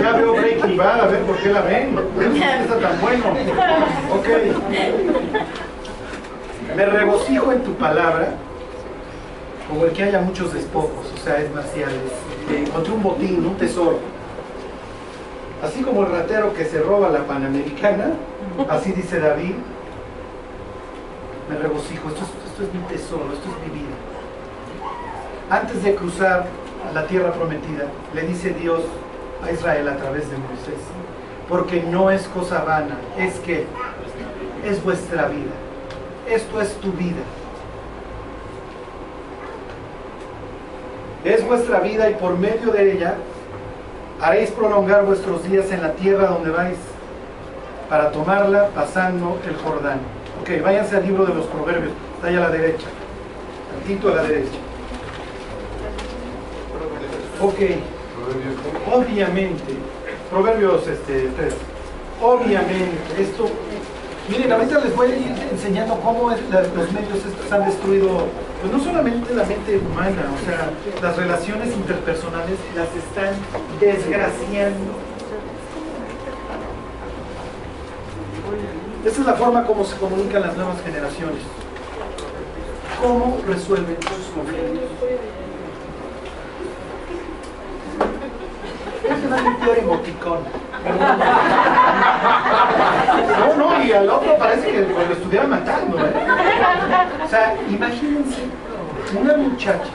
Ya 0.02 0.12
veo 0.12 0.32
Breaking 0.34 0.76
Bad, 0.76 1.00
a 1.00 1.06
ver 1.06 1.20
por 1.22 1.36
qué 1.38 1.48
la 1.48 1.60
ven. 1.62 1.98
Está 2.62 2.78
tan 2.78 3.00
bueno. 3.00 3.24
Ok. 4.12 4.28
Me 6.76 6.86
regocijo 6.86 7.52
en 7.52 7.62
tu 7.62 7.74
palabra 7.74 8.28
como 9.68 9.84
el 9.84 9.90
que 9.92 10.04
haya 10.04 10.20
muchos 10.20 10.52
despojos, 10.54 11.12
o 11.14 11.24
sea, 11.24 11.38
es 11.38 11.52
marcial. 11.52 11.90
Eh, 12.50 12.64
encontré 12.66 12.92
un 12.92 13.02
botín, 13.02 13.46
un 13.46 13.56
tesoro. 13.56 13.98
Así 15.62 15.82
como 15.82 16.04
el 16.04 16.12
ratero 16.12 16.52
que 16.52 16.64
se 16.64 16.80
roba 16.80 17.08
la 17.08 17.24
panamericana, 17.24 18.12
así 18.68 18.92
dice 18.92 19.18
David, 19.18 19.54
me 21.48 21.56
regocijo, 21.56 22.08
esto 22.08 22.22
es, 22.24 22.50
esto 22.50 22.62
es 22.64 22.74
mi 22.74 22.80
tesoro, 22.88 23.32
esto 23.32 23.48
es 23.48 23.72
mi 23.72 23.78
vida. 23.78 23.94
Antes 25.48 25.82
de 25.82 25.94
cruzar 25.94 26.46
a 26.88 26.92
la 26.92 27.06
tierra 27.06 27.32
prometida, 27.32 27.86
le 28.14 28.22
dice 28.22 28.50
Dios 28.50 28.82
a 29.42 29.50
Israel 29.50 29.88
a 29.88 29.96
través 29.96 30.30
de 30.30 30.36
Moisés, 30.36 30.80
porque 31.48 31.82
no 31.82 32.10
es 32.10 32.26
cosa 32.28 32.64
vana, 32.64 32.98
es 33.18 33.38
que 33.40 33.66
es 34.64 34.82
vuestra 34.82 35.28
vida, 35.28 35.52
esto 36.28 36.60
es 36.60 36.74
tu 36.80 36.92
vida. 36.92 37.22
Es 41.26 41.44
vuestra 41.44 41.80
vida 41.80 42.08
y 42.08 42.14
por 42.14 42.38
medio 42.38 42.70
de 42.70 42.92
ella 42.92 43.16
haréis 44.20 44.50
prolongar 44.52 45.04
vuestros 45.04 45.42
días 45.42 45.72
en 45.72 45.82
la 45.82 45.92
tierra 45.94 46.28
donde 46.28 46.50
vais 46.50 46.78
para 47.90 48.12
tomarla 48.12 48.68
pasando 48.68 49.36
el 49.44 49.56
Jordán. 49.56 49.98
Ok, 50.40 50.62
váyanse 50.62 50.96
al 50.96 51.04
libro 51.04 51.26
de 51.26 51.34
los 51.34 51.46
proverbios, 51.46 51.92
está 52.14 52.28
ahí 52.28 52.36
a 52.36 52.40
la 52.40 52.50
derecha, 52.50 52.86
tantito 53.72 54.12
a 54.12 54.14
la 54.14 54.22
derecha. 54.22 54.58
Ok, 57.42 57.58
obviamente, 58.94 59.74
Proverbios 60.30 60.86
este, 60.86 61.28
3, 61.36 61.54
obviamente, 62.22 62.98
esto, 63.18 63.48
miren, 64.28 64.52
ahorita 64.52 64.78
les 64.78 64.94
voy 64.94 65.10
a 65.10 65.16
ir 65.16 65.34
enseñando 65.50 65.98
cómo 66.00 66.30
los 66.30 66.92
medios 66.92 67.16
estos 67.16 67.52
han 67.52 67.64
destruido, 67.66 68.26
pues 68.66 68.78
no 68.78 68.84
solamente 68.84 69.34
la 69.34 69.44
mente 69.44 69.78
humana, 69.78 70.24
o 70.34 70.44
sea, 70.44 70.70
las 71.00 71.16
relaciones 71.16 71.68
interpersonales 71.72 72.58
las 72.74 72.88
están 72.96 73.34
desgraciando. 73.78 74.92
Esa 79.04 79.20
es 79.20 79.26
la 79.26 79.34
forma 79.34 79.64
como 79.64 79.84
se 79.84 79.96
comunican 79.98 80.42
las 80.42 80.56
nuevas 80.56 80.82
generaciones. 80.82 81.42
¿Cómo 83.00 83.38
resuelven 83.46 83.96
sus 84.00 84.34
conflictos? 84.34 84.90
Es 89.04 89.44
un 89.44 89.56
peor 89.60 89.78
emoticón. 89.78 90.38
No, 93.38 93.54
no, 93.56 93.84
y 93.84 93.92
al 93.92 94.08
otro 94.08 94.36
parece 94.38 94.70
que 94.70 94.80
lo 94.80 95.12
estuviera 95.12 95.46
matando. 95.46 95.98
¿eh? 95.98 96.12
O 97.24 97.28
sea, 97.28 97.54
imagínense 97.68 98.42
una 99.18 99.36
muchacha 99.36 99.90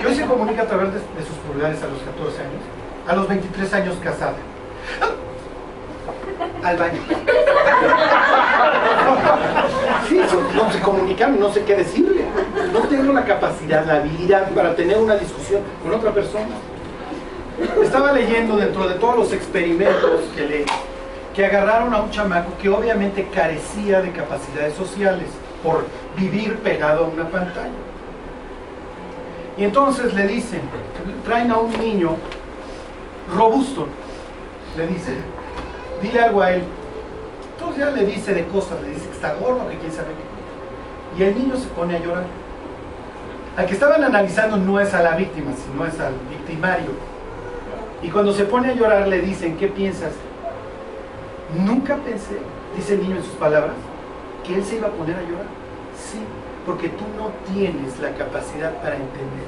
que 0.00 0.06
hoy 0.06 0.14
se 0.14 0.24
comunica 0.24 0.62
a 0.62 0.66
través 0.66 0.92
de, 0.94 1.00
sus 1.00 1.36
pulgares 1.46 1.82
a 1.82 1.86
los 1.86 2.00
14 2.00 2.40
años, 2.40 2.62
a 3.06 3.14
los 3.14 3.28
23 3.28 3.74
años 3.74 3.96
casada. 4.02 4.34
Al 6.62 6.76
baño. 6.76 7.00
Sí, 10.08 10.20
no, 10.54 10.70
se 10.70 11.28
no 11.28 11.52
sé 11.52 11.64
qué 11.64 11.76
decirle. 11.76 12.24
No 12.72 12.80
tengo 12.80 13.12
la 13.12 13.24
capacidad, 13.24 13.86
la 13.86 13.96
habilidad 13.96 14.50
para 14.50 14.74
tener 14.74 14.98
una 14.98 15.16
discusión 15.16 15.62
con 15.82 15.94
otra 15.94 16.12
persona. 16.12 16.56
Estaba 17.82 18.12
leyendo 18.12 18.56
dentro 18.56 18.88
de 18.88 18.94
todos 18.94 19.16
los 19.16 19.32
experimentos 19.32 20.22
que 20.34 20.46
leí 20.46 20.64
que 21.34 21.44
agarraron 21.44 21.92
a 21.92 22.00
un 22.00 22.10
chamaco 22.10 22.52
que 22.62 22.68
obviamente 22.68 23.28
carecía 23.28 24.00
de 24.00 24.12
capacidades 24.12 24.74
sociales 24.74 25.26
por 25.62 25.84
vivir 26.16 26.58
pegado 26.58 27.06
a 27.06 27.08
una 27.08 27.28
pantalla. 27.28 27.70
Y 29.56 29.64
entonces 29.64 30.14
le 30.14 30.26
dicen, 30.28 30.60
traen 31.24 31.50
a 31.50 31.58
un 31.58 31.72
niño 31.78 32.16
robusto, 33.34 33.88
le 34.76 34.86
dicen, 34.86 35.16
dile 36.00 36.20
algo 36.20 36.40
a 36.42 36.52
él. 36.52 36.62
Entonces 37.52 37.84
ya 37.84 37.90
le 37.90 38.06
dice 38.06 38.32
de 38.32 38.46
cosas, 38.46 38.80
le 38.82 38.90
dice 38.90 39.06
que 39.06 39.14
está 39.14 39.34
gordo, 39.34 39.68
que 39.68 39.78
quién 39.78 39.92
sabe 39.92 40.08
qué. 40.08 41.20
Y 41.20 41.26
el 41.26 41.38
niño 41.38 41.56
se 41.56 41.66
pone 41.68 41.96
a 41.96 42.00
llorar. 42.00 42.24
Al 43.56 43.66
que 43.66 43.74
estaban 43.74 44.02
analizando 44.02 44.56
no 44.56 44.80
es 44.80 44.92
a 44.94 45.02
la 45.02 45.16
víctima, 45.16 45.52
sino 45.52 45.84
es 45.86 45.98
al 46.00 46.14
victimario. 46.28 46.90
Y 48.02 48.08
cuando 48.08 48.32
se 48.32 48.44
pone 48.44 48.70
a 48.70 48.74
llorar 48.74 49.08
le 49.08 49.20
dicen, 49.20 49.56
¿qué 49.56 49.68
piensas? 49.68 50.12
Nunca 51.52 51.96
pensé, 51.96 52.38
dice 52.76 52.94
el 52.94 53.02
niño 53.02 53.16
en 53.16 53.22
sus 53.22 53.34
palabras, 53.34 53.74
que 54.46 54.54
él 54.54 54.64
se 54.64 54.76
iba 54.76 54.88
a 54.88 54.90
poner 54.90 55.16
a 55.16 55.22
llorar. 55.22 55.46
Sí, 55.96 56.18
porque 56.64 56.88
tú 56.88 57.04
no 57.18 57.30
tienes 57.52 57.98
la 58.00 58.10
capacidad 58.12 58.72
para 58.82 58.96
entender 58.96 59.46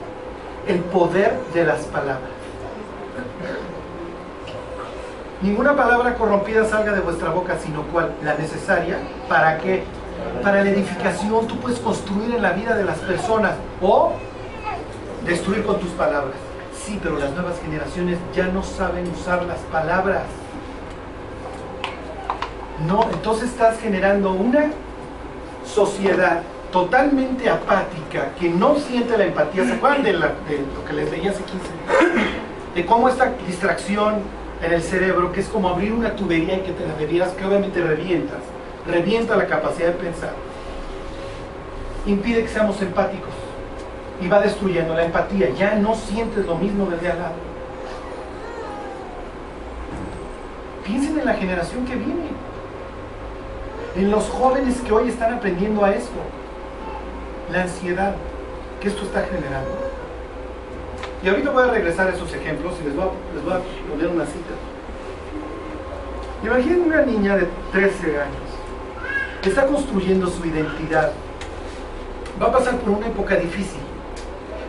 el 0.66 0.80
poder 0.80 1.38
de 1.54 1.64
las 1.64 1.84
palabras. 1.86 2.30
Ninguna 5.42 5.76
palabra 5.76 6.14
corrompida 6.14 6.64
salga 6.64 6.92
de 6.92 7.00
vuestra 7.00 7.30
boca, 7.30 7.58
sino 7.58 7.82
cual, 7.84 8.12
la 8.22 8.34
necesaria, 8.34 8.98
¿para 9.28 9.58
qué? 9.58 9.84
Para 10.42 10.64
la 10.64 10.70
edificación, 10.70 11.46
tú 11.46 11.58
puedes 11.58 11.78
construir 11.78 12.34
en 12.34 12.42
la 12.42 12.52
vida 12.52 12.74
de 12.74 12.84
las 12.84 12.98
personas 12.98 13.52
o 13.82 14.12
destruir 15.26 15.64
con 15.64 15.78
tus 15.78 15.90
palabras. 15.90 16.36
Sí, 16.74 16.98
pero 17.02 17.18
las 17.18 17.32
nuevas 17.32 17.60
generaciones 17.60 18.18
ya 18.34 18.46
no 18.46 18.62
saben 18.62 19.10
usar 19.10 19.42
las 19.42 19.58
palabras. 19.72 20.22
No, 22.84 23.08
entonces 23.10 23.50
estás 23.50 23.78
generando 23.80 24.32
una 24.32 24.70
sociedad 25.64 26.42
totalmente 26.70 27.48
apática 27.48 28.32
que 28.38 28.50
no 28.50 28.76
siente 28.76 29.16
la 29.16 29.24
empatía. 29.24 29.64
¿Se 29.64 29.72
acuerdan 29.72 30.02
de, 30.02 30.12
lo 30.12 30.28
que 30.86 30.92
les 30.92 31.10
leí 31.10 31.26
hace 31.26 31.42
15 31.42 31.58
días? 31.58 32.26
De 32.74 32.84
cómo 32.84 33.08
esta 33.08 33.32
distracción 33.46 34.16
en 34.62 34.72
el 34.72 34.82
cerebro, 34.82 35.32
que 35.32 35.40
es 35.40 35.48
como 35.48 35.68
abrir 35.70 35.92
una 35.92 36.14
tubería 36.14 36.56
y 36.56 36.60
que 36.60 36.72
te 36.72 36.86
la 36.86 36.94
bebieras, 36.94 37.30
que 37.30 37.44
obviamente 37.44 37.80
revientas, 37.80 38.38
revienta 38.86 39.36
la 39.36 39.46
capacidad 39.46 39.88
de 39.88 39.94
pensar, 39.94 40.32
impide 42.06 42.42
que 42.42 42.48
seamos 42.48 42.80
empáticos 42.82 43.32
y 44.20 44.28
va 44.28 44.40
destruyendo 44.40 44.94
la 44.94 45.04
empatía. 45.04 45.50
Ya 45.50 45.74
no 45.76 45.94
sientes 45.94 46.44
lo 46.46 46.56
mismo 46.56 46.86
desde 46.86 47.10
al 47.10 47.18
lado. 47.18 47.34
Piensen 50.84 51.18
en 51.18 51.24
la 51.24 51.34
generación 51.34 51.84
que 51.84 51.96
viene, 51.96 52.28
en 53.96 54.10
los 54.10 54.28
jóvenes 54.28 54.80
que 54.82 54.92
hoy 54.92 55.08
están 55.08 55.34
aprendiendo 55.34 55.84
a 55.84 55.92
esto, 55.92 56.20
la 57.50 57.62
ansiedad 57.62 58.14
que 58.80 58.88
esto 58.88 59.02
está 59.04 59.22
generando. 59.22 59.70
Y 61.22 61.28
ahorita 61.28 61.50
voy 61.50 61.62
a 61.64 61.72
regresar 61.72 62.08
a 62.08 62.10
esos 62.10 62.32
ejemplos 62.34 62.74
y 62.80 62.84
les 62.84 62.94
voy 62.94 63.04
a, 63.04 63.34
les 63.34 63.44
voy 63.44 63.54
a 63.54 63.60
poner 63.90 64.08
una 64.08 64.26
cita. 64.26 64.54
Imaginen 66.44 66.82
una 66.82 67.02
niña 67.02 67.36
de 67.36 67.48
13 67.72 68.20
años 68.20 68.46
que 69.42 69.48
está 69.48 69.66
construyendo 69.66 70.26
su 70.26 70.44
identidad. 70.44 71.12
Va 72.40 72.48
a 72.48 72.52
pasar 72.52 72.76
por 72.76 72.90
una 72.90 73.06
época 73.06 73.36
difícil. 73.36 73.80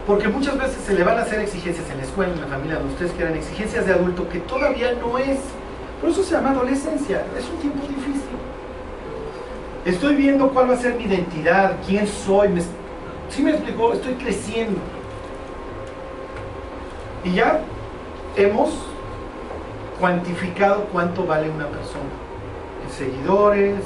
Porque 0.08 0.30
muchas 0.30 0.58
veces 0.58 0.78
se 0.86 0.94
le 0.94 1.04
van 1.04 1.18
a 1.18 1.24
hacer 1.24 1.42
exigencias 1.42 1.90
en 1.90 1.98
la 1.98 2.04
escuela, 2.04 2.32
en 2.34 2.40
la 2.40 2.48
familia, 2.48 2.76
donde 2.76 2.94
ustedes 2.94 3.12
quieran, 3.12 3.36
exigencias 3.36 3.86
de 3.86 3.94
adulto 3.94 4.30
que 4.30 4.40
todavía 4.40 4.94
no 4.94 5.18
es. 5.18 5.40
Por 6.00 6.12
eso 6.12 6.24
se 6.24 6.32
llama 6.32 6.52
adolescencia. 6.52 7.26
Es 7.38 7.50
un 7.50 7.58
tiempo 7.58 7.86
difícil. 7.86 8.27
Estoy 9.88 10.16
viendo 10.16 10.50
cuál 10.50 10.70
va 10.70 10.74
a 10.74 10.78
ser 10.78 10.96
mi 10.96 11.06
identidad, 11.06 11.78
quién 11.88 12.06
soy. 12.06 12.50
Me, 12.50 12.62
sí 13.30 13.42
me 13.42 13.52
explicó, 13.52 13.94
estoy 13.94 14.16
creciendo. 14.16 14.82
Y 17.24 17.36
ya 17.36 17.62
hemos 18.36 18.72
cuantificado 19.98 20.84
cuánto 20.92 21.26
vale 21.26 21.50
una 21.50 21.68
persona. 21.68 22.04
En 22.84 22.92
seguidores, 22.92 23.80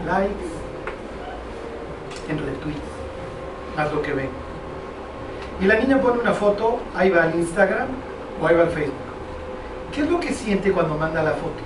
en 0.00 0.06
likes, 0.06 0.48
en 2.30 2.38
retweets, 2.38 2.80
más 3.76 3.92
lo 3.92 4.00
que 4.00 4.14
ven. 4.14 4.30
Y 5.60 5.66
la 5.66 5.78
niña 5.78 6.00
pone 6.00 6.18
una 6.18 6.32
foto, 6.32 6.78
ahí 6.94 7.10
va 7.10 7.24
al 7.24 7.34
Instagram 7.34 7.88
o 8.40 8.46
ahí 8.46 8.56
va 8.56 8.62
al 8.62 8.70
Facebook. 8.70 8.94
¿Qué 9.92 10.00
es 10.00 10.10
lo 10.10 10.18
que 10.18 10.32
siente 10.32 10.72
cuando 10.72 10.94
manda 10.94 11.22
la 11.22 11.32
foto? 11.32 11.60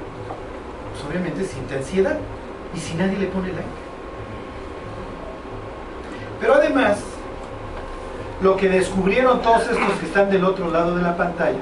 Pues 0.91 1.05
obviamente 1.09 1.45
siente 1.45 1.77
ansiedad. 1.77 2.19
Y 2.75 2.79
si 2.79 2.95
nadie 2.95 3.19
le 3.19 3.27
pone 3.27 3.49
like. 3.49 3.65
Pero 6.41 6.55
además, 6.55 6.99
lo 8.43 8.57
que 8.57 8.69
descubrieron 8.69 9.43
todos 9.43 9.63
estos 9.63 9.93
que 10.01 10.07
están 10.07 10.31
del 10.31 10.45
otro 10.45 10.71
lado 10.71 10.97
de 10.97 11.03
la 11.03 11.17
pantalla 11.17 11.59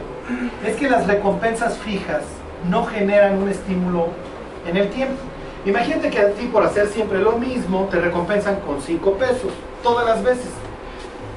es 0.64 0.76
que 0.76 0.88
las 0.88 1.06
recompensas 1.06 1.78
fijas 1.78 2.22
no 2.70 2.84
generan 2.86 3.38
un 3.38 3.48
estímulo 3.48 4.08
en 4.66 4.76
el 4.76 4.88
tiempo. 4.90 5.16
Imagínate 5.64 6.10
que 6.10 6.20
a 6.20 6.30
ti 6.32 6.46
por 6.46 6.62
hacer 6.62 6.86
siempre 6.88 7.18
lo 7.18 7.32
mismo 7.32 7.88
te 7.90 7.98
recompensan 8.00 8.60
con 8.60 8.80
5 8.80 9.12
pesos, 9.14 9.52
todas 9.82 10.06
las 10.06 10.22
veces. 10.22 10.50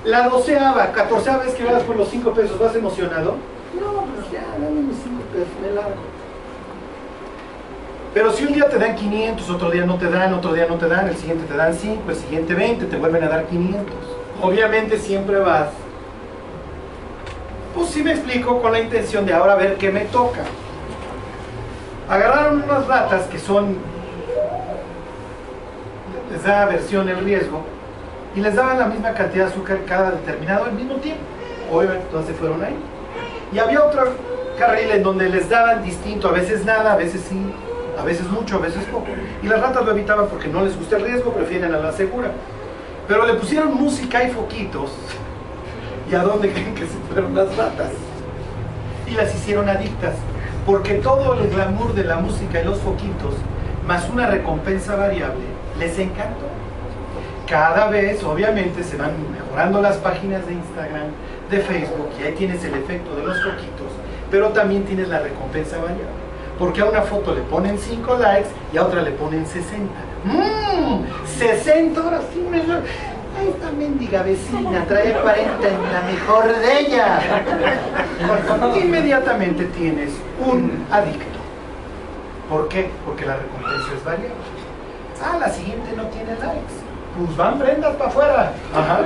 La 0.05 0.27
doceava, 0.29 0.91
catorceava 0.91 1.43
vez 1.43 1.53
que 1.55 1.63
vas 1.63 1.83
por 1.83 1.95
los 1.95 2.09
5 2.09 2.31
pesos, 2.33 2.59
¿vas 2.59 2.75
emocionado? 2.75 3.37
No, 3.79 4.05
pues 4.15 4.31
ya, 4.31 4.45
dame 4.53 4.81
mis 4.81 4.97
5 4.97 5.21
pesos, 5.33 5.49
me 5.61 5.71
largo. 5.71 6.20
Pero 8.13 8.31
si 8.33 8.45
un 8.45 8.53
día 8.53 8.67
te 8.67 8.77
dan 8.77 8.95
500, 8.95 9.49
otro 9.49 9.71
día 9.71 9.85
no 9.85 9.95
te 9.95 10.09
dan, 10.09 10.33
otro 10.33 10.53
día 10.53 10.65
no 10.67 10.75
te 10.75 10.87
dan, 10.87 11.07
el 11.07 11.15
siguiente 11.15 11.45
te 11.45 11.55
dan 11.55 11.73
5, 11.73 12.03
el 12.09 12.15
siguiente 12.15 12.53
20, 12.53 12.85
te 12.85 12.97
vuelven 12.97 13.23
a 13.23 13.29
dar 13.29 13.45
500. 13.45 13.85
obviamente 14.41 14.97
siempre 14.97 15.39
vas, 15.39 15.69
pues 17.73 17.89
sí 17.89 18.03
me 18.03 18.11
explico, 18.11 18.61
con 18.61 18.73
la 18.73 18.81
intención 18.81 19.25
de 19.25 19.33
ahora 19.33 19.55
ver 19.55 19.75
qué 19.75 19.91
me 19.91 20.01
toca. 20.01 20.41
Agarraron 22.09 22.63
unas 22.63 22.85
ratas 22.87 23.27
que 23.27 23.39
son, 23.39 23.77
les 26.29 26.43
da 26.43 26.63
aversión 26.63 27.07
el 27.07 27.23
riesgo, 27.23 27.63
y 28.35 28.41
les 28.41 28.55
daban 28.55 28.79
la 28.79 28.87
misma 28.87 29.13
cantidad 29.13 29.45
de 29.45 29.51
azúcar 29.51 29.79
cada 29.85 30.11
determinado 30.11 30.65
al 30.65 30.73
mismo 30.73 30.95
tiempo. 30.95 31.21
Obviamente, 31.71 32.03
entonces 32.07 32.35
fueron 32.37 32.61
ahí. 32.63 32.75
Y 33.53 33.59
había 33.59 33.83
otro 33.83 34.03
carril 34.57 34.91
en 34.91 35.03
donde 35.03 35.29
les 35.29 35.49
daban 35.49 35.83
distinto, 35.83 36.27
a 36.27 36.31
veces 36.31 36.65
nada, 36.65 36.93
a 36.93 36.97
veces 36.97 37.21
sí, 37.29 37.37
a 37.97 38.03
veces 38.03 38.27
mucho, 38.27 38.57
a 38.57 38.59
veces 38.59 38.83
poco. 38.85 39.07
Y 39.41 39.47
las 39.47 39.61
ratas 39.61 39.85
lo 39.85 39.91
evitaban 39.91 40.27
porque 40.27 40.47
no 40.47 40.63
les 40.63 40.77
gusta 40.77 40.97
el 40.97 41.03
riesgo, 41.03 41.33
prefieren 41.33 41.73
a 41.73 41.77
la 41.77 41.91
segura. 41.91 42.31
Pero 43.07 43.25
le 43.25 43.33
pusieron 43.33 43.75
música 43.75 44.23
y 44.23 44.31
foquitos. 44.31 44.91
¿Y 46.09 46.15
a 46.15 46.23
dónde 46.23 46.49
creen 46.53 46.75
que 46.75 46.85
se 46.85 46.97
fueron 47.09 47.35
las 47.35 47.55
ratas? 47.55 47.91
Y 49.07 49.11
las 49.11 49.33
hicieron 49.35 49.69
adictas. 49.69 50.15
Porque 50.65 50.95
todo 50.95 51.33
el 51.33 51.49
glamour 51.49 51.93
de 51.93 52.03
la 52.03 52.17
música 52.17 52.61
y 52.61 52.65
los 52.65 52.79
foquitos, 52.79 53.33
más 53.87 54.07
una 54.09 54.27
recompensa 54.27 54.95
variable, 54.95 55.43
les 55.79 55.97
encantó. 55.97 56.45
Cada 57.47 57.89
vez, 57.89 58.23
obviamente, 58.23 58.83
se 58.83 58.95
van 58.95 59.11
mejorando 59.31 59.81
las 59.81 59.97
páginas 59.97 60.45
de 60.45 60.53
Instagram, 60.53 61.07
de 61.49 61.59
Facebook, 61.59 62.09
y 62.19 62.23
ahí 62.23 62.33
tienes 62.33 62.63
el 62.63 62.75
efecto 62.75 63.13
de 63.15 63.23
los 63.23 63.43
foquitos, 63.43 63.91
pero 64.29 64.49
también 64.49 64.85
tienes 64.85 65.09
la 65.09 65.19
recompensa 65.19 65.77
variable. 65.77 66.20
Porque 66.61 66.79
a 66.81 66.85
una 66.85 67.01
foto 67.01 67.33
le 67.33 67.41
ponen 67.41 67.75
5 67.75 68.17
likes 68.17 68.49
y 68.71 68.77
a 68.77 68.85
otra 68.85 69.01
le 69.01 69.09
ponen 69.13 69.47
60. 69.47 69.91
¡Mmm! 70.25 71.03
60 71.25 71.99
ahora 71.99 72.21
sí 72.31 72.39
me... 72.51 72.59
Esta 72.59 73.71
mendiga 73.71 74.21
vecina 74.21 74.85
trae 74.87 75.11
40 75.11 75.67
en 75.67 75.91
la 75.91 76.01
mejor 76.03 76.55
de 76.55 76.79
ella. 76.81 77.19
Inmediatamente 78.75 79.65
tienes 79.75 80.11
un 80.45 80.85
adicto. 80.91 81.39
¿Por 82.47 82.67
qué? 82.67 82.91
Porque 83.07 83.25
la 83.25 83.37
recompensa 83.37 83.87
es 83.97 84.03
variable. 84.05 84.35
Ah, 85.19 85.37
la 85.39 85.49
siguiente 85.49 85.93
no 85.97 86.03
tiene 86.09 86.33
likes. 86.33 86.75
Pues 87.17 87.35
van 87.37 87.57
prendas 87.57 87.95
para 87.95 88.09
afuera. 88.11 88.53
Ajá. 88.75 88.99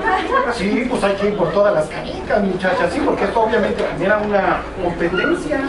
Sí, 0.52 0.86
pues 0.90 1.04
hay 1.06 1.16
que 1.16 1.30
ir 1.30 1.38
por 1.38 1.54
todas 1.54 1.74
las 1.74 1.86
canicas, 1.86 2.44
muchachas. 2.44 2.92
Sí, 2.92 3.02
porque 3.06 3.24
esto 3.24 3.42
obviamente 3.42 3.82
genera 3.94 4.18
una 4.18 4.62
competencia. 4.84 5.62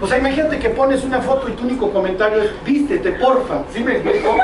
O 0.00 0.06
sea, 0.06 0.18
imagínate 0.18 0.58
que 0.58 0.68
pones 0.70 1.04
una 1.04 1.20
foto 1.20 1.48
y 1.48 1.52
tu 1.52 1.64
único 1.64 1.90
comentario 1.90 2.42
es 2.42 2.64
vístete, 2.64 3.12
porfa. 3.12 3.62
¿Sí 3.72 3.82
me 3.82 3.96
explico? 3.96 4.36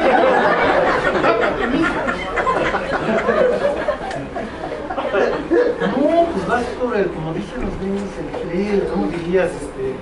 No, 5.80 6.26
pues 6.32 6.46
vas 6.46 6.64
por 6.80 6.96
el, 6.96 7.06
como 7.08 7.34
dicen 7.34 7.60
los 7.60 7.74
niños, 7.80 8.08
el 8.52 8.88
¿cómo 8.88 9.08
dirías? 9.08 9.50
Este, 9.50 9.94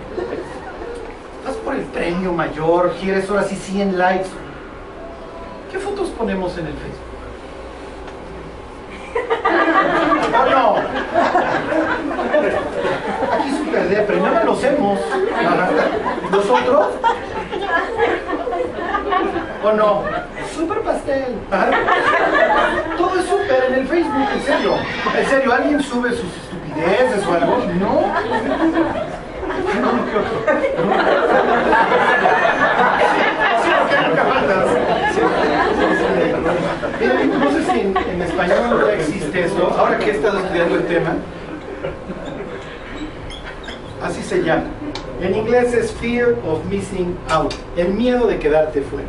vas 1.44 1.56
por 1.56 1.74
el 1.74 1.82
premio 1.82 2.32
mayor, 2.32 2.94
quieres 3.00 3.28
ahora 3.28 3.42
sí 3.44 3.56
100 3.56 3.98
likes. 3.98 4.28
¿Qué 5.72 5.78
fotos 5.78 6.10
ponemos 6.10 6.56
en 6.58 6.66
el 6.66 6.74
Facebook? 6.74 7.10
¿O 10.32 10.39
no? 10.50 10.76
Aquí 13.32 13.50
super 13.56 13.88
depre, 13.88 14.16
más 14.20 14.44
los 14.44 14.64
hemos. 14.64 14.98
¿Nosotros? 16.30 16.86
¿O 19.62 19.72
no? 19.72 20.02
Super 20.54 20.80
pastel. 20.80 21.38
Todo 22.96 23.18
es 23.18 23.26
súper 23.26 23.64
en 23.68 23.74
el 23.74 23.86
Facebook, 23.86 24.28
en 24.34 24.42
serio. 24.42 24.74
En 25.16 25.26
serio, 25.26 25.52
¿alguien 25.54 25.82
sube 25.82 26.10
sus 26.10 26.36
estupideces 26.36 27.26
o 27.26 27.34
algo? 27.34 27.58
No. 27.78 28.00
¿Qué 29.70 30.16
otro? 30.16 30.36
Sí, 30.60 30.68
porque 30.76 32.59
nunca 34.24 34.34
faltas. 34.34 34.66
Mira, 37.00 37.24
no 37.24 37.50
sé 37.50 37.64
si 37.64 37.80
en, 37.80 37.96
en 37.96 38.22
español 38.22 38.84
ya 38.86 38.92
existe 38.94 39.44
esto. 39.44 39.74
Ahora 39.78 39.98
que 39.98 40.10
he 40.10 40.14
estado 40.14 40.38
estudiando 40.38 40.76
el 40.76 40.86
tema, 40.86 41.14
así 44.02 44.22
se 44.22 44.42
llama. 44.42 44.64
En 45.20 45.34
inglés 45.34 45.74
es 45.74 45.92
fear 45.92 46.34
of 46.46 46.64
missing 46.64 47.16
out, 47.28 47.52
el 47.76 47.88
miedo 47.88 48.26
de 48.26 48.38
quedarte 48.38 48.80
fuera. 48.82 49.08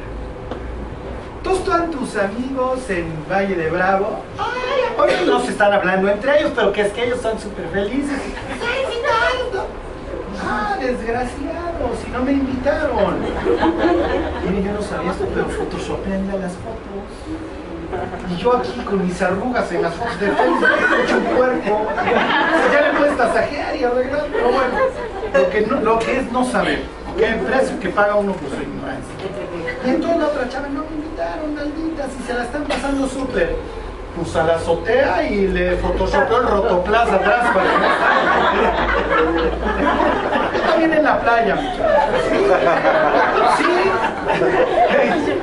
Todos 1.41 1.59
están 1.59 1.89
tus 1.89 2.17
amigos 2.17 2.89
en 2.89 3.07
Valle 3.29 3.55
de 3.55 3.69
Bravo. 3.69 4.19
Ay, 4.37 4.93
hoy 4.97 5.11
no 5.25 5.39
se 5.39 5.51
están 5.51 5.73
hablando 5.73 6.09
entre 6.09 6.39
ellos, 6.39 6.51
pero 6.53 6.71
que 6.71 6.81
es 6.81 6.93
que 6.93 7.05
ellos 7.05 7.21
son 7.21 7.39
súper 7.39 7.65
felices. 7.69 8.19
Ay, 8.61 8.83
invitados. 8.83 9.67
Ah, 10.43 10.75
desgraciados, 10.79 11.30
si 11.30 11.30
no 12.11 12.23
me 12.23 12.31
invitaron. 12.33 13.19
Miren, 14.43 14.63
yo 14.63 14.73
no 14.73 14.81
sabía 14.81 15.11
esto, 15.11 15.25
pero 15.33 15.47
photoshopean 15.47 16.27
ya 16.27 16.37
las 16.37 16.53
fotos. 16.53 17.11
Y 18.29 18.35
yo 18.37 18.55
aquí 18.55 18.79
con 18.81 19.05
mis 19.05 19.21
arrugas 19.21 19.71
en 19.71 19.81
las 19.81 19.93
fotos 19.93 20.19
de 20.19 20.31
Facebook, 20.31 20.69
hecho 21.03 21.17
un 21.17 21.23
cuerpo. 21.35 21.87
Ya 22.71 22.81
le 22.81 22.97
puedes 22.97 23.17
tasajear 23.17 23.75
y 23.75 23.83
arreglar, 23.83 24.27
pero 24.31 24.51
bueno, 24.51 24.79
lo 25.81 25.99
que, 25.99 26.17
es 26.19 26.31
no 26.31 26.45
saber, 26.45 26.83
el 27.17 27.39
precio 27.39 27.79
que 27.79 27.89
paga 27.89 28.15
uno 28.15 28.33
por 28.33 28.49
su 28.49 28.61
ignorancia. 28.61 29.13
Y 29.85 29.89
entonces 29.89 30.19
la 30.19 30.27
otra 30.27 30.49
chava, 30.49 30.67
no 30.69 30.83
me 30.83 30.95
invitaron, 30.95 31.55
malditas, 31.55 32.09
y 32.19 32.23
se 32.23 32.33
la 32.33 32.43
están 32.43 32.63
pasando 32.63 33.07
súper. 33.07 33.55
Pues 34.15 34.35
a 34.35 34.43
la 34.43 34.55
azotea 34.55 35.23
y 35.23 35.47
le 35.47 35.77
photoshopeó 35.77 36.41
el 36.41 36.47
rotoplas 36.47 37.09
atrás 37.09 37.49
para 37.53 37.71
que 37.71 37.77
no 40.35 40.40
también 40.81 40.99
en 40.99 41.03
la 41.03 41.19
playa. 41.19 41.55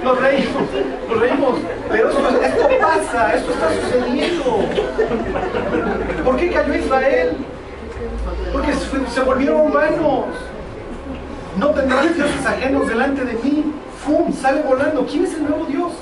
Nos 0.03 0.21
reímos, 0.21 0.63
nos 1.09 1.21
reímos. 1.21 1.59
Pero 1.91 2.09
esto, 2.09 2.69
pasa, 2.81 3.35
esto 3.35 3.53
está 3.53 3.69
sucediendo. 3.73 4.61
¿Por 6.25 6.37
qué 6.37 6.51
cayó 6.51 6.75
Israel? 6.75 7.37
Porque 8.53 8.73
se, 8.73 9.21
volvieron 9.21 9.73
vanos. 9.73 10.27
No 11.57 11.71
tendrás 11.71 12.15
dioses 12.15 12.47
ajenos 12.47 12.89
delante 12.89 13.25
de 13.25 13.35
mí. 13.35 13.73
¡Fum! 14.05 14.33
Sale 14.33 14.63
volando. 14.63 15.07
¿Quién 15.07 15.25
es 15.25 15.35
el 15.35 15.49
nuevo 15.49 15.67
Dios? 15.67 15.93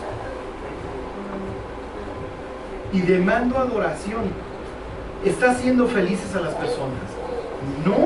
Y 2.92 3.00
demando 3.00 3.58
adoración. 3.58 4.46
¿Está 5.24 5.50
haciendo 5.50 5.86
felices 5.88 6.34
a 6.36 6.40
las 6.40 6.54
personas? 6.54 7.02
No. 7.84 8.05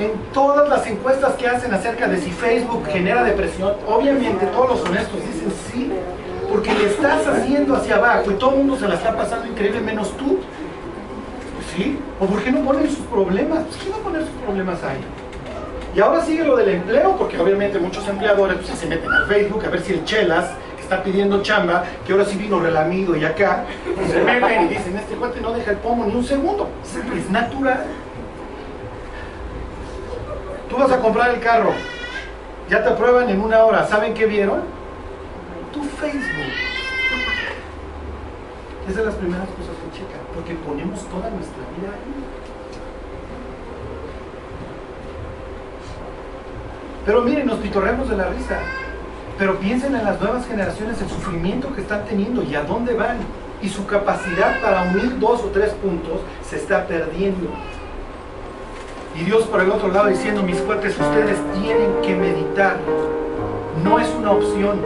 En 0.00 0.12
todas 0.32 0.66
las 0.66 0.86
encuestas 0.86 1.34
que 1.34 1.46
hacen 1.46 1.74
acerca 1.74 2.08
de 2.08 2.16
si 2.16 2.30
Facebook 2.30 2.86
genera 2.90 3.22
depresión, 3.22 3.74
obviamente 3.86 4.46
todos 4.46 4.70
los 4.70 4.80
honestos 4.88 5.20
dicen 5.20 5.52
sí, 5.70 5.92
porque 6.50 6.72
le 6.72 6.86
estás 6.86 7.26
haciendo 7.26 7.76
hacia 7.76 7.96
abajo 7.96 8.30
y 8.30 8.34
todo 8.36 8.52
el 8.52 8.56
mundo 8.56 8.78
se 8.78 8.88
la 8.88 8.94
está 8.94 9.14
pasando 9.14 9.46
increíble 9.46 9.82
menos 9.82 10.16
tú. 10.16 10.38
Sí. 11.76 11.98
¿O 12.18 12.24
por 12.24 12.42
qué 12.42 12.50
no 12.50 12.60
ponen 12.62 12.88
sus 12.88 13.04
problemas? 13.06 13.58
¿quién 13.78 13.92
va 13.92 13.98
a 13.98 14.00
poner 14.00 14.22
sus 14.22 14.42
problemas 14.42 14.82
ahí? 14.82 15.00
Y 15.94 16.00
ahora 16.00 16.24
sigue 16.24 16.44
lo 16.44 16.56
del 16.56 16.70
empleo, 16.70 17.16
porque 17.18 17.38
obviamente 17.38 17.78
muchos 17.78 18.08
empleadores 18.08 18.56
pues, 18.56 18.78
se 18.78 18.86
meten 18.86 19.12
al 19.12 19.26
Facebook 19.26 19.62
a 19.66 19.68
ver 19.68 19.82
si 19.82 19.92
el 19.92 20.04
Chelas, 20.06 20.46
que 20.76 20.82
está 20.82 21.02
pidiendo 21.02 21.42
chamba, 21.42 21.84
que 22.06 22.12
ahora 22.12 22.24
sí 22.24 22.38
vino 22.38 22.58
relamido 22.58 23.14
y 23.16 23.24
acá, 23.26 23.64
se 24.10 24.22
meten 24.22 24.62
y 24.62 24.68
dicen, 24.68 24.96
este 24.96 25.14
cuate 25.16 25.42
no 25.42 25.52
deja 25.52 25.72
el 25.72 25.76
pomo 25.76 26.06
ni 26.06 26.14
un 26.14 26.24
segundo. 26.24 26.70
Es 27.14 27.28
natural. 27.28 27.84
Vas 30.80 30.92
a 30.92 30.98
comprar 30.98 31.30
el 31.34 31.40
carro, 31.40 31.74
ya 32.70 32.82
te 32.82 32.88
aprueban 32.88 33.28
en 33.28 33.38
una 33.42 33.62
hora, 33.64 33.86
¿saben 33.86 34.14
qué 34.14 34.24
vieron? 34.24 34.62
Tu 35.74 35.82
Facebook. 35.82 36.52
Es 38.88 38.96
de 38.96 39.04
las 39.04 39.14
primeras 39.16 39.46
cosas 39.48 39.74
que 39.76 39.98
checan, 39.98 40.20
porque 40.34 40.54
ponemos 40.54 41.00
toda 41.04 41.28
nuestra 41.28 41.62
vida 41.76 41.92
ahí. 41.92 42.24
Pero 47.04 47.20
miren, 47.22 47.46
nos 47.46 47.58
pitorreamos 47.58 48.08
de 48.08 48.16
la 48.16 48.24
risa. 48.30 48.58
Pero 49.38 49.58
piensen 49.58 49.94
en 49.94 50.04
las 50.06 50.18
nuevas 50.18 50.46
generaciones, 50.46 51.02
el 51.02 51.10
sufrimiento 51.10 51.74
que 51.74 51.82
están 51.82 52.06
teniendo 52.06 52.42
y 52.42 52.54
a 52.54 52.62
dónde 52.62 52.94
van. 52.94 53.18
Y 53.60 53.68
su 53.68 53.86
capacidad 53.86 54.58
para 54.62 54.84
unir 54.84 55.18
dos 55.18 55.42
o 55.42 55.48
tres 55.48 55.74
puntos 55.74 56.20
se 56.42 56.56
está 56.56 56.86
perdiendo. 56.86 57.50
Y 59.16 59.24
Dios 59.24 59.44
por 59.44 59.60
el 59.60 59.70
otro 59.70 59.88
lado 59.88 60.08
diciendo, 60.08 60.42
mis 60.42 60.58
cuates, 60.58 60.98
ustedes 60.98 61.38
tienen 61.60 61.90
que 62.02 62.14
meditar. 62.14 62.78
No 63.82 63.98
es 63.98 64.08
una 64.14 64.32
opción. 64.32 64.80